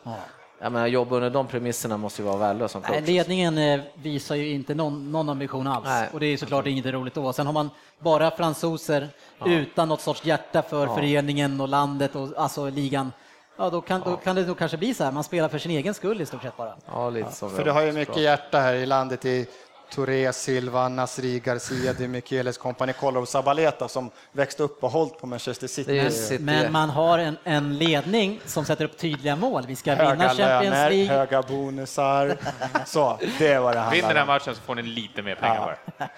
[0.61, 2.91] Jag menar, jobba under de premisserna måste ju vara värdelöst som coach.
[2.91, 6.09] Nej, ledningen eh, visar ju inte någon, någon ambition alls Nej.
[6.13, 7.33] och det är såklart inget roligt då.
[7.33, 9.09] Sen har man bara fransoser
[9.45, 13.11] utan något sorts hjärta för föreningen och landet och alltså ligan.
[13.57, 15.71] Ja, då kan, då kan det nog kanske bli så här, man spelar för sin
[15.71, 16.75] egen skull i stort sett bara.
[16.85, 19.47] Ja, lite som För du har ju mycket hjärta här i landet i
[19.91, 25.17] Touré, Silva, Nasri, Garcia, Di Micheles kompani, Kolar och Zabaleta som växte upp och hållit
[25.19, 26.11] på Manchester City.
[26.11, 26.43] City.
[26.43, 29.63] Men man har en, en ledning som sätter upp tydliga mål.
[29.67, 30.39] Vi ska vinna Höga Champions
[30.73, 31.07] löner, League.
[31.17, 32.37] höga bonusar.
[32.85, 34.27] Så, det vad det Vinner handlar den om.
[34.27, 35.77] matchen så får ni lite mer pengar bara.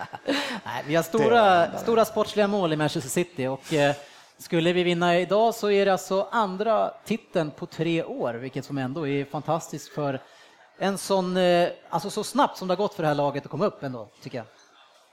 [0.66, 3.96] Nej, vi har stora, stora sportsliga mål i Manchester City och eh,
[4.38, 8.78] skulle vi vinna idag så är det alltså andra titeln på tre år, vilket som
[8.78, 10.20] ändå är fantastiskt för
[10.80, 13.52] en sån, eh, alltså så snabbt som det har gått för det här laget att
[13.52, 14.46] komma upp ändå, tycker jag.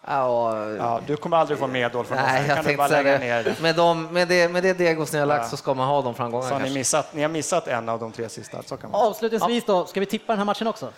[0.07, 2.25] Ja, Ja, du kommer aldrig få medhåll från oss.
[2.27, 3.45] Nej, Det jag kan du bara lägga ner.
[3.45, 3.61] det.
[3.61, 6.15] Med, dem, med, det, med det degos ni har lagt så ska man ha de
[6.15, 8.63] framgångarna Så har ni, missat, ni har missat en av de tre sista.
[8.63, 9.01] Så kan man.
[9.01, 10.93] Avslutningsvis då, ska vi tippa den här matchen också?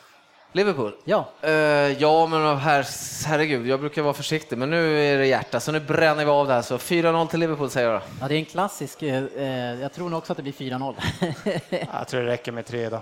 [0.55, 0.95] Liverpool?
[1.05, 1.25] Ja.
[1.43, 2.87] Eh, ja, men her,
[3.27, 6.47] herregud, jag brukar vara försiktig, men nu är det hjärta, så nu bränner vi av
[6.47, 6.63] det här.
[6.63, 8.05] Så 4-0 till Liverpool säger jag då.
[8.21, 9.25] Ja, det är en klassisk, eh,
[9.81, 10.95] jag tror nog också att det blir 4-0.
[11.93, 13.01] Jag tror det räcker med tre då.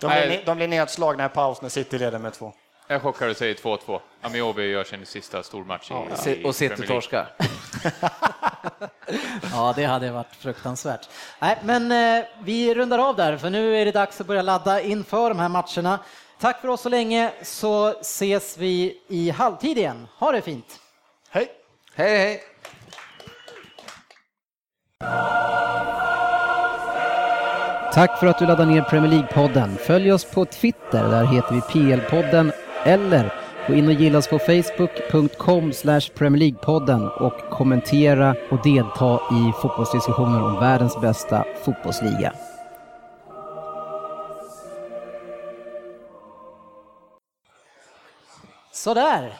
[0.00, 0.26] De Nej.
[0.26, 2.52] blir, de blir nedslagna i paus när City leder med två.
[2.88, 4.00] Jag chockar och säger 2-2.
[4.20, 7.32] Amiobi gör sin sista stormatch i, Si- i Och City torskar.
[9.52, 11.08] Ja, det hade varit fruktansvärt.
[11.38, 14.80] Nej, men eh, vi rundar av där, för nu är det dags att börja ladda
[14.80, 15.98] inför de här matcherna.
[16.40, 20.08] Tack för oss så länge, så ses vi i halvtid igen.
[20.18, 20.80] Ha det fint!
[21.30, 21.48] Hej!
[21.94, 22.42] Hej, hej!
[27.94, 29.76] Tack för att du laddar ner Premier League-podden.
[29.76, 32.52] Följ oss på Twitter, där heter vi PL-podden,
[32.84, 33.34] eller
[33.66, 35.72] gå in och gilla oss på facebook.com
[36.14, 42.32] Premier League-podden och kommentera och delta i fotbollsdiskussioner om världens bästa fotbollsliga.
[48.72, 49.34] Sådär.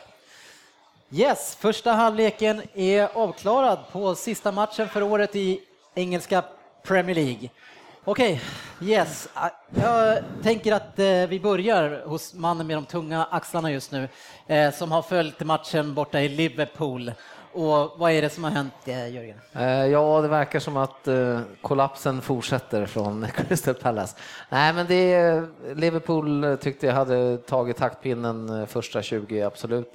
[1.10, 5.60] Yes, första halvleken är avklarad på sista matchen för året i
[5.94, 6.44] engelska
[6.82, 7.50] Premier League.
[8.06, 8.40] Okej,
[8.80, 9.28] yes.
[9.34, 14.08] Ah, jag tänker att eh, vi börjar hos mannen med de tunga axlarna just nu,
[14.46, 17.12] eh, som har följt matchen borta i Liverpool.
[17.52, 19.38] Och vad är det som har hänt, eh, Jörgen?
[19.92, 21.08] Ja, det verkar som att
[21.62, 24.16] kollapsen fortsätter från Crystal Palace.
[24.48, 29.92] Nej, men det är, Liverpool tyckte jag hade tagit taktpinnen första 20, absolut.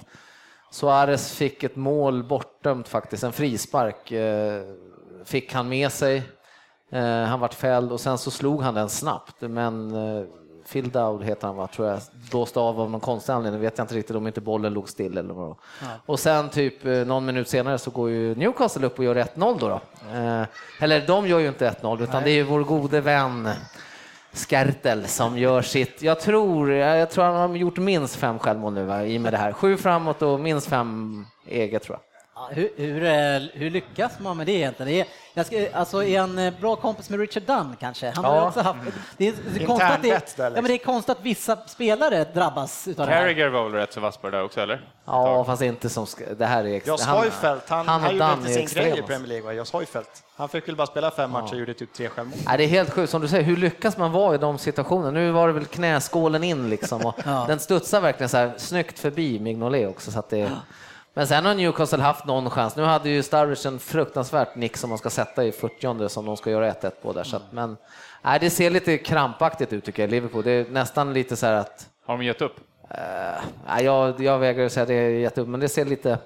[0.70, 4.12] Suarez fick ett mål bortdömt faktiskt, en frispark
[5.24, 6.22] fick han med sig.
[6.92, 10.24] Eh, Han vart fälld och sen så slog han den snabbt, men eh,
[10.72, 13.84] Phil Dowd heter han va, tror jag, blåste av av någon konstig anledning, vet jag
[13.84, 15.56] inte riktigt om inte bollen låg still eller vad.
[16.06, 19.56] Och sen typ eh, någon minut senare så går ju Newcastle upp och gör 1-0
[19.60, 19.68] då.
[19.68, 19.80] då.
[20.80, 23.48] Eller de gör ju inte 1-0 utan det är ju vår gode vän
[24.32, 28.84] Skertel som gör sitt, jag tror, jag tror han har gjort minst fem självmål nu
[28.84, 29.52] va, i och med det här.
[29.52, 32.09] Sju framåt och minst fem eget tror jag.
[32.40, 34.92] Ja, Hur, hur, eh, hur lyckas man med det egentligen?
[34.92, 38.12] Det är, jag ska, alltså är han eh, bra kompis med Richard Dunn kanske?
[38.16, 38.48] Han har Ja.
[38.48, 38.78] också haft,
[39.16, 41.56] det, är, det, är konstigt att det, där, ja, men det är konstigt att vissa
[41.56, 43.20] spelare drabbas utav det här.
[43.20, 44.80] Carragher var väl rätt så vass på det där också, eller?
[45.04, 46.06] Ja, fast inte som,
[46.38, 46.92] det här är extra.
[46.92, 49.02] Jos Hojfeldt, han, han, och gjorde inte sin grej i.
[49.02, 49.52] Premier League.
[49.52, 50.22] Jos Hojfeldt.
[50.36, 52.38] Han fick väl bara spela fem matcher och gjorde typ tre självmål.
[52.46, 55.10] Nej, det är helt sjukt, som du säger, hur lyckas man vara i de situationerna?
[55.10, 57.44] Nu var det väl knäskålen in liksom och Ja.
[57.48, 60.10] den studsar verkligen så här snyggt förbi Mignolet också.
[60.10, 60.50] Så att det...
[61.14, 62.76] Men sen har Newcastle haft någon chans.
[62.76, 66.36] Nu hade ju Sturridge en fruktansvärt nick som man ska sätta i 40 som de
[66.36, 67.24] ska göra 1-1 på där.
[67.24, 67.76] Så att, men
[68.22, 70.44] nej, det ser lite krampaktigt ut tycker jag, Liverpool.
[70.44, 72.56] Det är nästan lite så här att Har de gett upp?
[72.90, 76.18] eh, nej, jag, jag vägrar säga att det är jätteupp, men det ser lite,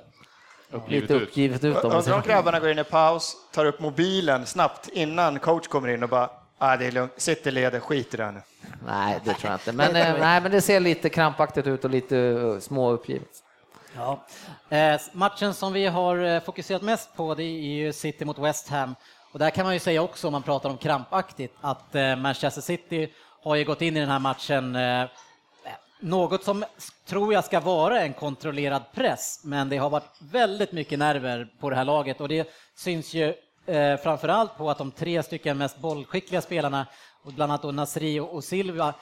[0.71, 1.23] Uppgivet lite ut?
[1.23, 1.77] uppgivet ut.
[1.77, 5.69] Om man Undrar om grabbarna går in i paus, tar upp mobilen snabbt innan coach
[5.69, 8.41] kommer in och bara ah, det är lugnt, City leder, skit i det nu.
[8.87, 9.73] Nej, det tror jag inte.
[9.73, 13.44] Men, eh, nej, men det ser lite krampaktigt ut och lite uh, små uppgivet.
[13.97, 14.25] Ja.
[14.69, 18.69] Eh, matchen som vi har eh, fokuserat mest på det är ju City mot West
[18.69, 18.95] Ham.
[19.33, 22.61] Och där kan man ju säga också, om man pratar om krampaktigt, att eh, Manchester
[22.61, 25.09] City har ju gått in i den här matchen eh, eh
[26.01, 26.65] något som
[27.07, 31.71] tror jag ska vara en kontrollerad press, men det har varit väldigt mycket nerver på
[31.71, 33.35] det här laget och det syns ju
[33.67, 36.87] eh, framförallt på att de tre stycken mest bollskickliga spelarna,
[37.23, 38.95] och bland annat då Nasri och, och Silva,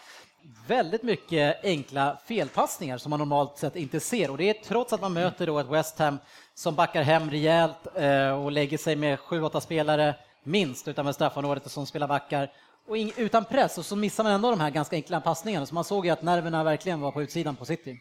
[0.67, 5.01] väldigt mycket enkla felpassningar som man normalt sett inte ser och det är trots att
[5.01, 6.19] man möter då ett West Ham
[6.55, 11.65] som backar hem rejält eh, och lägger sig med sju, åtta spelare minst utanför straffområdet
[11.65, 12.51] och som spelar backar
[12.89, 15.85] och utan press och så missar man ändå de här ganska enkla passningarna så man
[15.85, 17.99] såg ju att nerverna verkligen var på utsidan på City.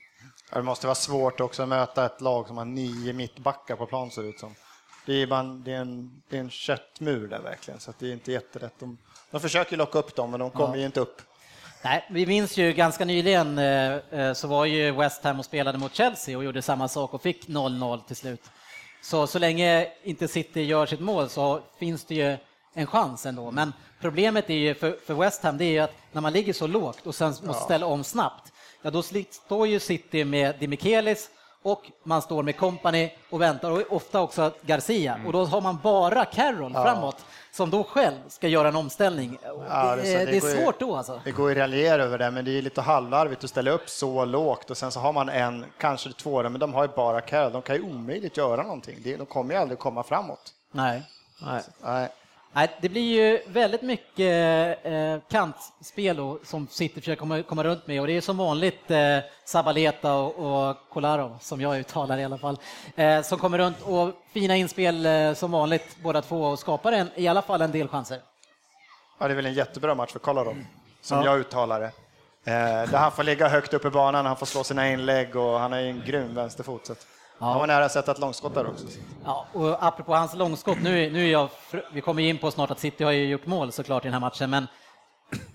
[0.52, 3.86] Ja, Det måste vara svårt också att möta ett lag som har nio mittbackar på
[3.86, 4.56] plan ser det ut som.
[5.06, 8.08] Det är, bara, en- det är, en, det är en köttmur där verkligen, så det
[8.08, 8.74] är inte jättelätt.
[8.80, 8.98] De,
[9.32, 11.22] de försöker locka upp dem, men de kommer ju inte upp.
[11.84, 15.78] Nej, vi minns ju ganska nyligen eh, eh, så var ju West Ham och spelade
[15.78, 18.44] mot Chelsea och gjorde samma sak och fick 0-0 till slut.
[19.02, 22.38] Så så länge inte City gör sitt mål så finns det ju
[22.74, 23.52] en chans ändå.
[23.52, 26.54] Men problemet är ju för, för West Ham, det är ju att när man ligger
[26.54, 28.52] så lågt och sen måste ställa om snabbt,
[28.82, 31.30] ja då står ju City med Dimikelis
[31.64, 35.80] och man står med Company och väntar och ofta också Garcia och då har man
[35.84, 36.84] bara Carroll ja.
[36.84, 39.38] framåt som då själv ska göra en omställning.
[39.44, 41.22] Ja, det, det, det, är svårt då alltså.
[41.24, 44.26] Det går ju raljera över det, men det är lite halvlarvigt att ställa upp så
[44.26, 47.52] lågt och sen så har man en, kanske två, men de har ju bara Carroll.
[47.52, 48.98] De kan ju omöjligt göra någonting.
[49.04, 50.54] De kommer ju aldrig komma framåt.
[50.72, 51.04] Nej.
[51.42, 51.62] Nej.
[51.84, 52.10] nej.
[52.54, 57.88] Nej, det blir ju väldigt mycket eh, kantspel och, som City försöker komma, komma runt
[57.88, 62.24] med och det är som vanligt eh, Sabaleta och, och Kolarov, som jag uttalar i
[62.24, 62.58] alla fall,
[62.96, 67.10] eh, som kommer runt och fina inspel eh, som vanligt båda två och skapar en,
[67.16, 68.20] i alla fall en del chanser.
[69.20, 70.66] Ja, det är väl en jättebra match för Kolarov,
[71.02, 71.26] som ja.
[71.26, 71.92] jag uttalar det.
[72.52, 75.60] Eh, där han får ligga högt upp i banan, han får slå sina inlägg och
[75.60, 76.86] han har ju en grym vänsterfot.
[76.86, 77.08] Så att...
[77.42, 77.48] Ja.
[77.48, 78.86] Han var nära att sätta ett långskott där också.
[79.26, 81.50] Ja, och apropå hans långskott, nu, nu är jag,
[81.94, 84.20] vi kommer in på snart att City har ju gjort mål såklart i den här
[84.20, 84.68] matchen, men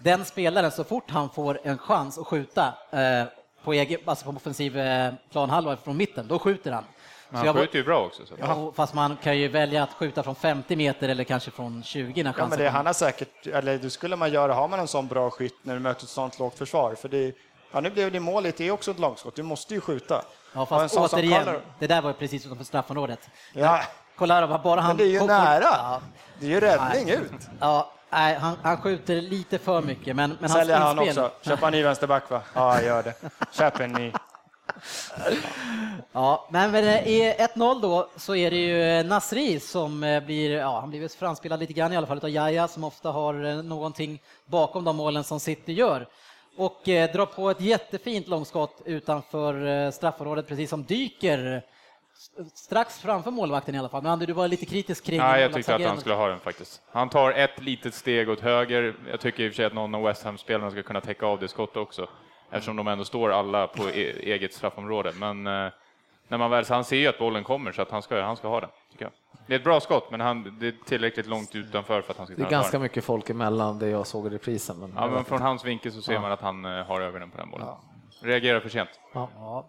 [0.03, 3.25] den spelaren, så fort han får en chans att skjuta eh,
[3.65, 6.85] på, egen, alltså på offensiv eh, planhalva från mitten, då skjuter han.
[7.29, 8.27] Men han skjuter ju bra också.
[8.27, 8.35] Så.
[8.39, 12.23] Ja, fast man kan ju välja att skjuta från 50 meter eller kanske från 20
[12.23, 14.89] när ja, men det, Han har säkert, eller det skulle man göra, har man en
[14.89, 17.35] sån bra skytt när du möter ett sånt lågt försvar, för det,
[17.73, 20.25] ja, nu blev det målet, det är också ett långskott, du måste ju skjuta.
[20.53, 21.61] Ja, fast återigen, Kolar...
[21.79, 23.21] det där var precis utanför straffområdet.
[23.53, 23.83] Ja.
[24.17, 24.89] Kolarov, bara han...
[24.89, 25.61] Men det är ju nära.
[25.61, 26.01] Ja.
[26.41, 27.15] Det är ju räddning nej.
[27.15, 27.49] ut.
[27.61, 31.31] Ja, nej, han, han skjuter lite för mycket, men, men Säljer han också.
[31.43, 32.41] Köpa en ny vänsterback, va?
[32.55, 33.15] Ja, gör det.
[33.53, 34.13] Köp en ny.
[36.13, 40.91] Ja, men i 1-0 då så är det ju Nasri som eh, blir, ja, han
[40.91, 44.85] blir framspelad lite grann i alla fall av Jaja som ofta har eh, någonting bakom
[44.85, 46.07] de målen som City gör
[46.57, 51.63] och eh, drar på ett jättefint långskott utanför eh, straffområdet, precis som dyker
[52.55, 54.03] strax framför målvakten i alla fall.
[54.03, 56.83] Men du var lite kritisk kring Ja, jag tyckte att han skulle ha den faktiskt.
[56.93, 58.95] Han tar ett litet steg åt höger.
[59.11, 61.41] Jag tycker i och för sig att någon av West Ham-spelarna ska kunna täcka av
[61.41, 62.09] det skottet också,
[62.51, 65.13] eftersom de ändå står alla på e eget straffområde.
[65.17, 65.73] Men eh,
[66.29, 68.49] när man väl, han ser ju att bollen kommer, så att han ska, han ska
[68.49, 69.13] ha den, tycker jag.
[69.47, 72.27] Det är ett bra skott, men han, det är tillräckligt långt utanför för att han
[72.27, 74.77] ska Det är ganska mycket folk emellan det jag såg i reprisen.
[74.81, 76.21] Men ja, men från hans vinkel så ser ja.
[76.21, 77.67] man att han eh, har ögonen på den bollen.
[77.67, 77.81] Ja.
[78.23, 78.89] Reagerar för sent.
[79.15, 79.67] Ja.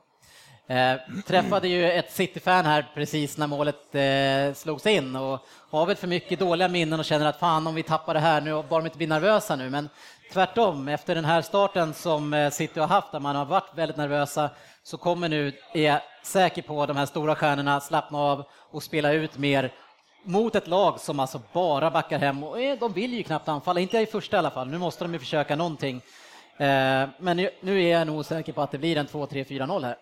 [0.70, 5.96] Eh, träffade ju ett City-fan här precis när målet eh, slogs in och har väl
[5.96, 8.80] för mycket dåliga minnen och känner att fan om vi tappar det här nu, bara
[8.80, 9.90] de inte blir nervösa nu, men
[10.34, 13.98] tvärtom, efter den här starten som eh, City har haft, där man har varit väldigt
[13.98, 14.50] nervösa,
[14.88, 19.14] så kommer nu, är jag säker på, de här stora stjärnorna slappna av och spela
[19.14, 19.74] ut mer
[20.24, 23.80] mot ett lag som alltså bara backar hem och eh, de vill ju knappt anfalla,
[23.80, 24.68] inte i första i alla fall.
[24.68, 26.02] Nu måste de ju försöka någonting.
[26.58, 29.98] Eh, men nu är jag nog säker på att det blir en 2-3-4-0 här.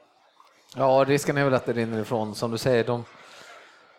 [0.75, 2.35] Ja, risken är väl att det rinner ifrån.
[2.35, 3.05] Som du säger, de,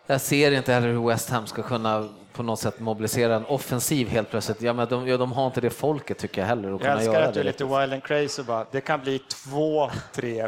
[0.05, 4.07] jag ser inte heller hur West Ham ska kunna på något sätt mobilisera en offensiv
[4.07, 4.61] helt plötsligt.
[4.61, 6.75] Ja, men de, ja, de har inte det folket tycker jag heller.
[6.75, 8.65] Att jag älskar att du är lite wild and crazy bara.
[8.71, 9.89] Det kan bli 2-3,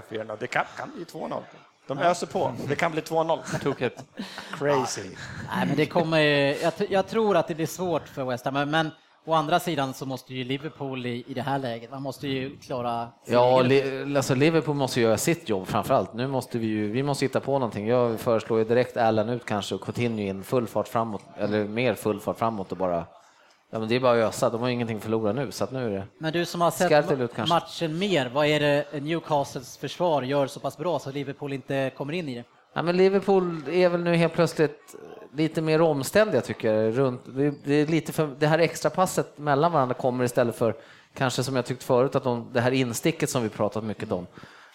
[0.09, 0.37] 4-0.
[0.39, 1.41] Det kan, kan bli 2-0.
[1.87, 2.53] De öser på.
[2.67, 3.39] Det kan bli 2-0.
[3.63, 4.03] Tokigt.
[4.57, 5.01] Crazy.
[5.01, 6.19] Nej, men det kommer,
[6.63, 8.91] jag, jag, tror att det blir svårt för West Ham, men, men
[9.30, 12.57] Å andra sidan så måste ju Liverpool i, i det här läget, man måste ju
[12.57, 13.07] klara...
[13.25, 16.13] Ja, li, alltså Liverpool måste göra sitt jobb framförallt.
[16.13, 17.88] Nu måste vi ju, vi måste hitta på någonting.
[17.88, 21.93] Jag föreslår ju direkt Allen ut kanske och Coutinho in full fart framåt, eller mer
[21.93, 23.05] full fart framåt och bara
[23.71, 25.86] Ja, men det är bara att ösa, de har ingenting att förlora nu, så nu
[25.86, 30.47] är det Men du som har sett matchen mer, vad är det Newcastles försvar gör
[30.47, 32.43] så pass bra så Liverpool inte kommer in i det?
[32.73, 34.95] Ja, men Liverpool är väl nu helt plötsligt
[35.32, 36.97] lite mer omständiga tycker jag.
[36.97, 37.21] Runt,
[37.65, 40.75] det, är lite för, det här extra passet mellan varandra kommer istället för
[41.13, 44.27] kanske som jag tyckt förut att de, det här insticket som vi pratat mycket om.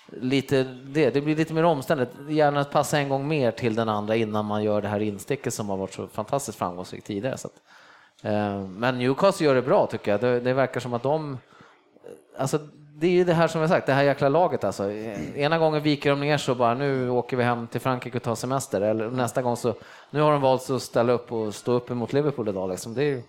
[0.07, 2.11] Lite det, det blir lite mer omständigt.
[2.29, 5.55] Gärna att passa en gång mer till den andra innan man gör det här insticket
[5.55, 7.39] som har varit så fantastiskt framgångsrikt tidigare.
[7.39, 7.55] Så att,
[8.23, 10.21] eh, men Newcastle gör det bra tycker jag.
[10.21, 11.39] Det, det verkar som att de
[12.37, 12.59] Alltså,
[12.97, 14.93] det är ju det här som jag sagt, det här jäkla laget alltså.
[15.37, 18.35] Ena gången viker de ner så bara nu åker vi hem till Frankrike och tar
[18.35, 18.81] semester.
[18.81, 19.75] Eller nästa gång så,
[20.11, 22.95] nu har de valt att ställa upp och stå upp emot Liverpool idag liksom.
[22.95, 23.23] Det är,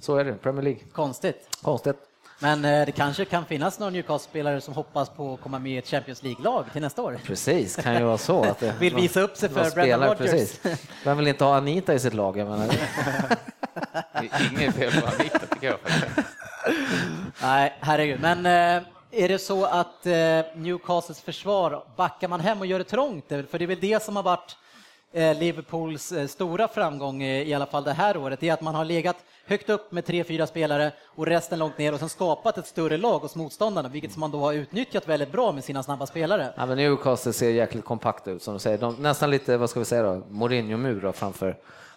[0.00, 0.80] så är det, Premier League.
[0.92, 1.48] Konstigt.
[1.62, 1.96] Konstigt.
[2.38, 5.76] Men eh, det kanske kan finnas några Newcastle-spelare som hoppas på att komma med i
[5.76, 7.18] ett Champions League-lag till nästa år.
[7.24, 8.44] Precis, kan ju vara så.
[8.44, 10.30] Att det, vill visa upp sig för Brendan Rodgers.
[10.30, 10.60] Precis.
[11.04, 12.36] Vem vill inte ha Anita i sitt lag?
[12.36, 12.66] Jag menar.
[14.12, 15.78] det är inget fel på Anita tycker jag.
[17.42, 18.20] Nej, herregud.
[18.20, 22.84] Men eh, är det så att eh, Newcastles försvar, backar man hem och gör det
[22.84, 23.28] trångt?
[23.28, 24.56] För det är väl det som har varit
[25.12, 28.84] eh, Liverpools eh, stora framgång i alla fall det här året, är att man har
[28.84, 32.66] legat högt upp med tre, fyra spelare och resten långt ner och sen skapat ett
[32.66, 36.52] större lag hos motståndarna, vilket man då har utnyttjat väldigt bra med sina snabba spelare.
[36.56, 38.78] Ja, men Newcastle ser jäkligt kompakt ut som du säger.
[38.78, 41.56] De, nästan lite, vad ska vi säga då, Mourinho-mur framför.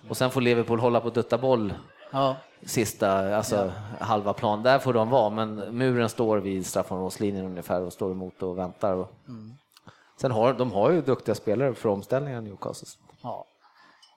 [0.10, 1.74] Och sen får Liverpool hålla på och dutta boll
[2.12, 2.36] Ja.
[2.66, 4.64] sista, alltså halva plan.
[4.64, 8.94] Där får de vara, men muren står vid straffområdeslinjen ungefär och står emot och väntar.
[8.94, 9.12] Och...
[10.22, 12.88] Sen har de har ju duktiga spelare för omställningar Newcastle.
[13.22, 13.46] Ja.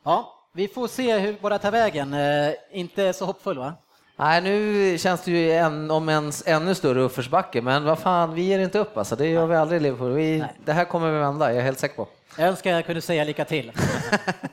[0.02, 2.14] ja, vi får se hur båda tar vägen.
[2.14, 3.74] Eh, inte så hoppfull va?
[4.22, 8.42] Nej, nu känns det ju en, om ens ännu större uppförsbacke, men vad fan, vi
[8.42, 9.16] ger inte upp alltså.
[9.16, 10.12] Det gör vi aldrig i Liverpool.
[10.12, 12.08] Vi, det här kommer vi vända, jag är helt säker på.
[12.38, 13.72] Jag önskar jag kunde säga lycka till.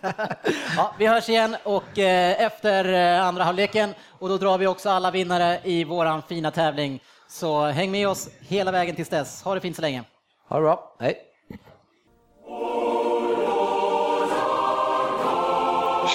[0.77, 4.89] ja, vi hörs igen och eh, efter eh, andra halvleken och då drar vi också
[4.89, 6.99] alla vinnare i våran fina tävling.
[7.27, 9.43] Så häng med oss hela vägen tills dess.
[9.43, 10.03] Ha det fint så länge.
[10.47, 11.17] Ha det bra, hej!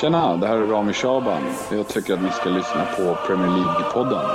[0.04, 1.42] Tjena, det här är Rami Shaban.
[1.70, 4.30] Jag tycker att ni ska lyssna på Premier League-podden.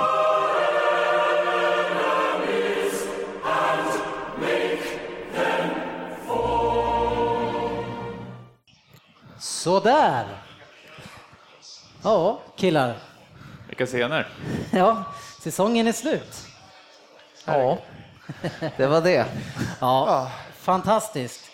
[9.40, 10.26] Sådär.
[12.04, 12.96] Ja, killar.
[13.68, 14.28] Vilka scener!
[14.72, 15.04] Ja,
[15.42, 16.48] säsongen är slut.
[17.46, 17.78] Ja,
[18.78, 19.26] det var det.
[19.80, 21.49] Ja, fantastiskt.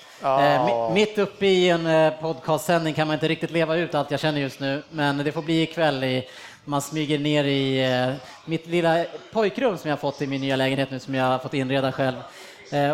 [0.65, 4.19] Mi- mitt uppe i en eh, podcastsändning kan man inte riktigt leva ut allt jag
[4.19, 6.03] känner just nu, men det får bli ikväll.
[6.03, 6.27] I,
[6.65, 8.13] man smyger ner i eh,
[8.45, 11.39] mitt lilla pojkrum som jag har fått i min nya lägenhet nu, som jag har
[11.39, 12.15] fått inreda själv.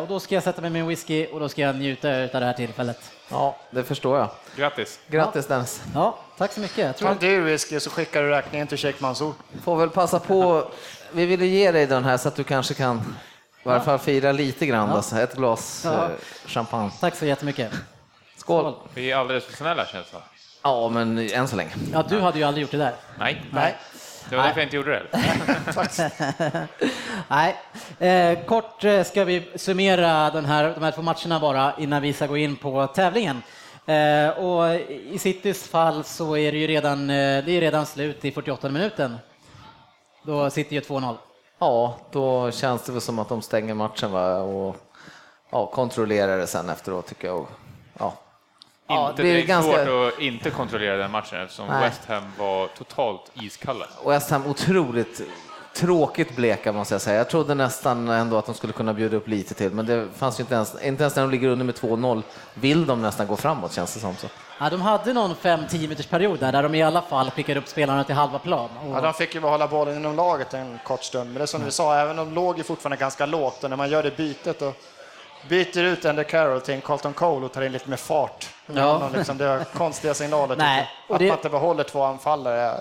[0.02, 2.28] Och då ska jag sätta mig med en whisky och då ska jag njuta av
[2.32, 2.98] det här tillfället.
[3.30, 4.30] Ja, det förstår jag.
[4.56, 5.00] Grattis!
[5.08, 5.82] Grattis Dennis.
[5.94, 6.78] Ja, tack så mycket.
[6.78, 9.34] Jag Ta tror en dyr whisky så skickar du räkningen till Sheikh Mansour.
[9.64, 10.68] Får väl passa på,
[11.12, 13.16] vi ville ge dig den här så att du kanske kan
[13.64, 14.90] i varje fall fira lite grann.
[14.90, 16.04] då, så Ett glas Ja.
[16.06, 16.10] eh,
[16.46, 16.92] champagne.
[17.00, 17.72] Tack så jättemycket.
[18.38, 18.74] Skål!
[18.94, 20.18] Vi är alldeles för snälla känns det.
[20.64, 21.72] Ja, men än så länge.
[21.94, 22.94] Ja, du hade ju aldrig gjort det där.
[23.20, 23.76] Nej, Nej.
[24.30, 26.68] det var därför jag inte gjorde det.
[27.28, 27.56] Nej,
[28.00, 32.14] eh, kort eh, ska vi summera den här, de här två matcherna bara innan vi
[32.14, 33.44] ska gå in på tävlingen.
[33.86, 38.26] Eh, och I Citys fall så är det ju redan, eh, det är redan slut
[38.26, 39.18] i 48 minuten.
[40.24, 41.18] Då sitter ju 2-0.
[41.64, 44.38] Ja, då känns det väl som att de stänger matchen va?
[44.38, 44.76] och
[45.50, 47.46] ja, kontrollerar det sen efteråt tycker jag.
[48.00, 48.14] Ja.
[48.88, 51.84] Ja, inte, det är det är ganska- svårt att inte kontrollera den matchen eftersom Nej.
[51.84, 53.86] West Ham var totalt iskalla.
[54.04, 55.22] Och West Ham otroligt
[55.76, 57.18] tråkigt bleka måste jag säga.
[57.18, 60.40] Jag trodde nästan ändå att de skulle kunna bjuda upp lite till, men det fanns
[60.40, 63.36] ju inte ens, inte ens när de ligger under med 2-0 vill de nästan gå
[63.36, 64.16] framåt känns det som.
[64.16, 64.28] Så.
[64.60, 67.68] Ja, de hade någon 5-10 minuters period där, där de i alla fall skickade upp
[67.68, 68.70] spelarna till halva plan.
[68.86, 71.46] Och, Ja, de fick ju behålla bollen inom laget en kort stund, men det är
[71.46, 74.18] som vi sa, även de låg ju fortfarande ganska lågt och när man gör det
[74.18, 74.74] bytet och
[75.50, 78.50] byter ut Ender Carroll till en Colton Cole och tar in lite mer fart.
[78.74, 79.10] Ja.
[79.16, 80.56] Liksom, det är konstiga signaler.
[80.56, 82.78] Nej, Att det- man inte behåller två anfallare.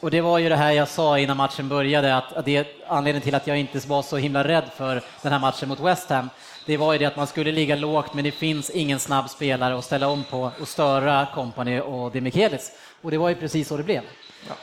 [0.00, 3.22] Och det var ju det här jag sa innan matchen började, att det är anledningen
[3.22, 6.30] till att jag inte var så himla rädd för den här matchen mot West Ham.
[6.66, 9.78] Det var ju det att man skulle ligga lågt, men det finns ingen snabb spelare
[9.78, 12.72] att ställa om på och störa Company och Demichelis.
[13.02, 14.02] Och det var ju precis så det blev.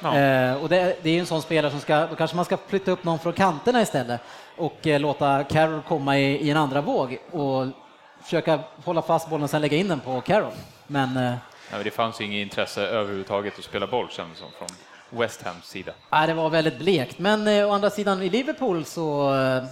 [0.04, 2.58] Eh, och det, det är ju en sån spelare som ska, då kanske man ska
[2.68, 4.22] flytta upp någon från kanterna istället
[4.58, 7.68] och eh, låta Carroll komma i, i en andra våg och
[8.24, 10.54] försöka hålla fast bollen och sen lägga in den på Carroll.
[10.88, 11.38] Men eh, Nej,
[11.72, 14.68] men det fanns ju inget intresse överhuvudtaget att spela boll kändes det som från
[15.20, 15.92] West Hams sida.
[16.12, 19.64] Nej, det var väldigt blekt, men eh, å andra sidan i Liverpool så, eh,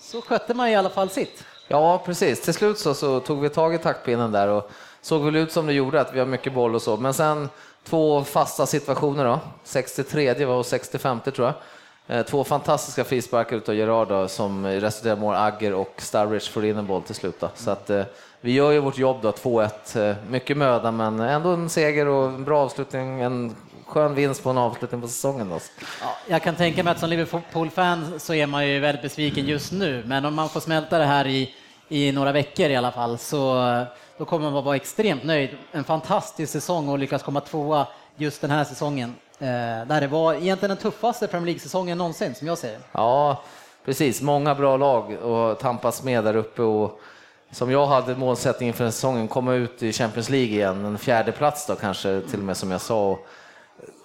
[0.00, 1.44] så skötte man i alla fall sitt.
[1.68, 2.42] Ja, precis.
[2.42, 5.66] Till slut så, så tog vi tag i taktpinnen där och såg väl ut som
[5.66, 6.96] det gjorde, att vi har mycket boll och så.
[6.96, 7.48] Men sen
[7.84, 11.54] två fasta situationer då, 63 var och 65 tror jag.
[12.08, 15.34] Eh, Två fantastiska frisparkar utav Gerard då, som resulterar i mål.
[15.34, 17.40] Agger och Sturridge får in en boll till slut.
[17.40, 17.48] Då.
[17.54, 18.02] Så att, eh,
[18.40, 19.96] vi gör ju vårt jobb då, 2-1.
[19.96, 23.20] Eh, Mycket möda, men ändå en seger och en bra avslutning.
[23.20, 23.54] En
[23.86, 25.48] skön vinst på en avslutning på säsongen.
[25.48, 25.58] Då.
[26.00, 29.72] Ja, jag kan tänka mig att som Liverpool-fan så är man ju väldigt besviken just
[29.72, 31.54] nu, men om man får smälta det här i,
[31.88, 33.64] i några veckor i alla fall så
[34.18, 35.50] då kommer man vara extremt nöjd.
[35.72, 39.14] En fantastisk säsong och lyckas komma tvåa just den här säsongen.
[39.38, 42.78] Eh, där det var egentligen den tuffaste Premier League-säsongen någonsin, som jag säger.
[42.92, 43.42] Ja,
[43.84, 44.22] precis.
[44.22, 46.62] Många bra lag och tampas med där uppe.
[46.62, 47.00] Och
[47.50, 51.66] som jag hade målsättning inför säsongen, komma ut i Champions League igen, en fjärde plats
[51.66, 53.10] då kanske till och med som jag sa.
[53.10, 53.26] Och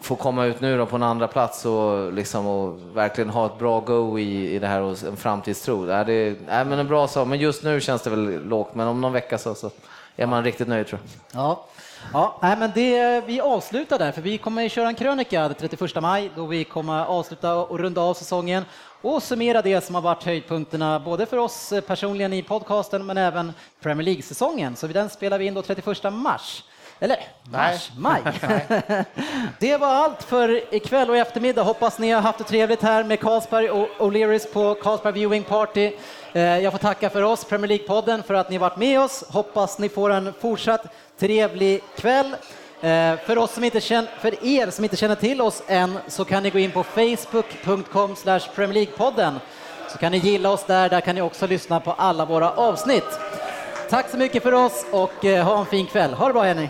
[0.01, 3.59] få komma ut nu då på en andra plats och, liksom, och verkligen ha ett
[3.59, 5.85] bra go i, i det här och en framtidstro.
[5.85, 8.75] Det är, det, är men en bra sak, men just nu känns det väl lågt,
[8.75, 9.71] men om någon vecka så, så
[10.15, 11.41] är man riktigt nöjd tror jag.
[11.41, 11.65] Ja,
[12.13, 16.01] ja nej, men det, vi avslutar där, för vi kommer köra en krönika den 31
[16.01, 18.65] maj då vi kommer avsluta och runda av säsongen
[19.01, 23.53] och summera det som har varit höjdpunkterna både för oss personligen i podcasten men även
[23.81, 24.75] Premier League-säsongen.
[24.75, 26.63] Så den spelar vi in då 31 mars.
[27.03, 28.21] Eller mars, maj.
[29.59, 31.63] det var allt för ikväll och i eftermiddag.
[31.63, 35.91] Hoppas ni har haft det trevligt här med Carlsberg och O'Learys på Carlsberg Viewing Party.
[36.33, 39.23] Eh, jag får tacka för oss, Premier League-podden, för att ni varit med oss.
[39.29, 40.85] Hoppas ni får en fortsatt
[41.19, 42.35] trevlig kväll.
[42.81, 46.25] Eh, för, oss som inte känner, för er som inte känner till oss än så
[46.25, 48.15] kan ni gå in på facebook.com
[48.55, 49.39] Premier League-podden
[49.89, 53.19] så kan ni gilla oss där, där kan ni också lyssna på alla våra avsnitt.
[53.89, 56.13] Tack så mycket för oss och eh, ha en fin kväll.
[56.13, 56.69] Ha det bra Henning!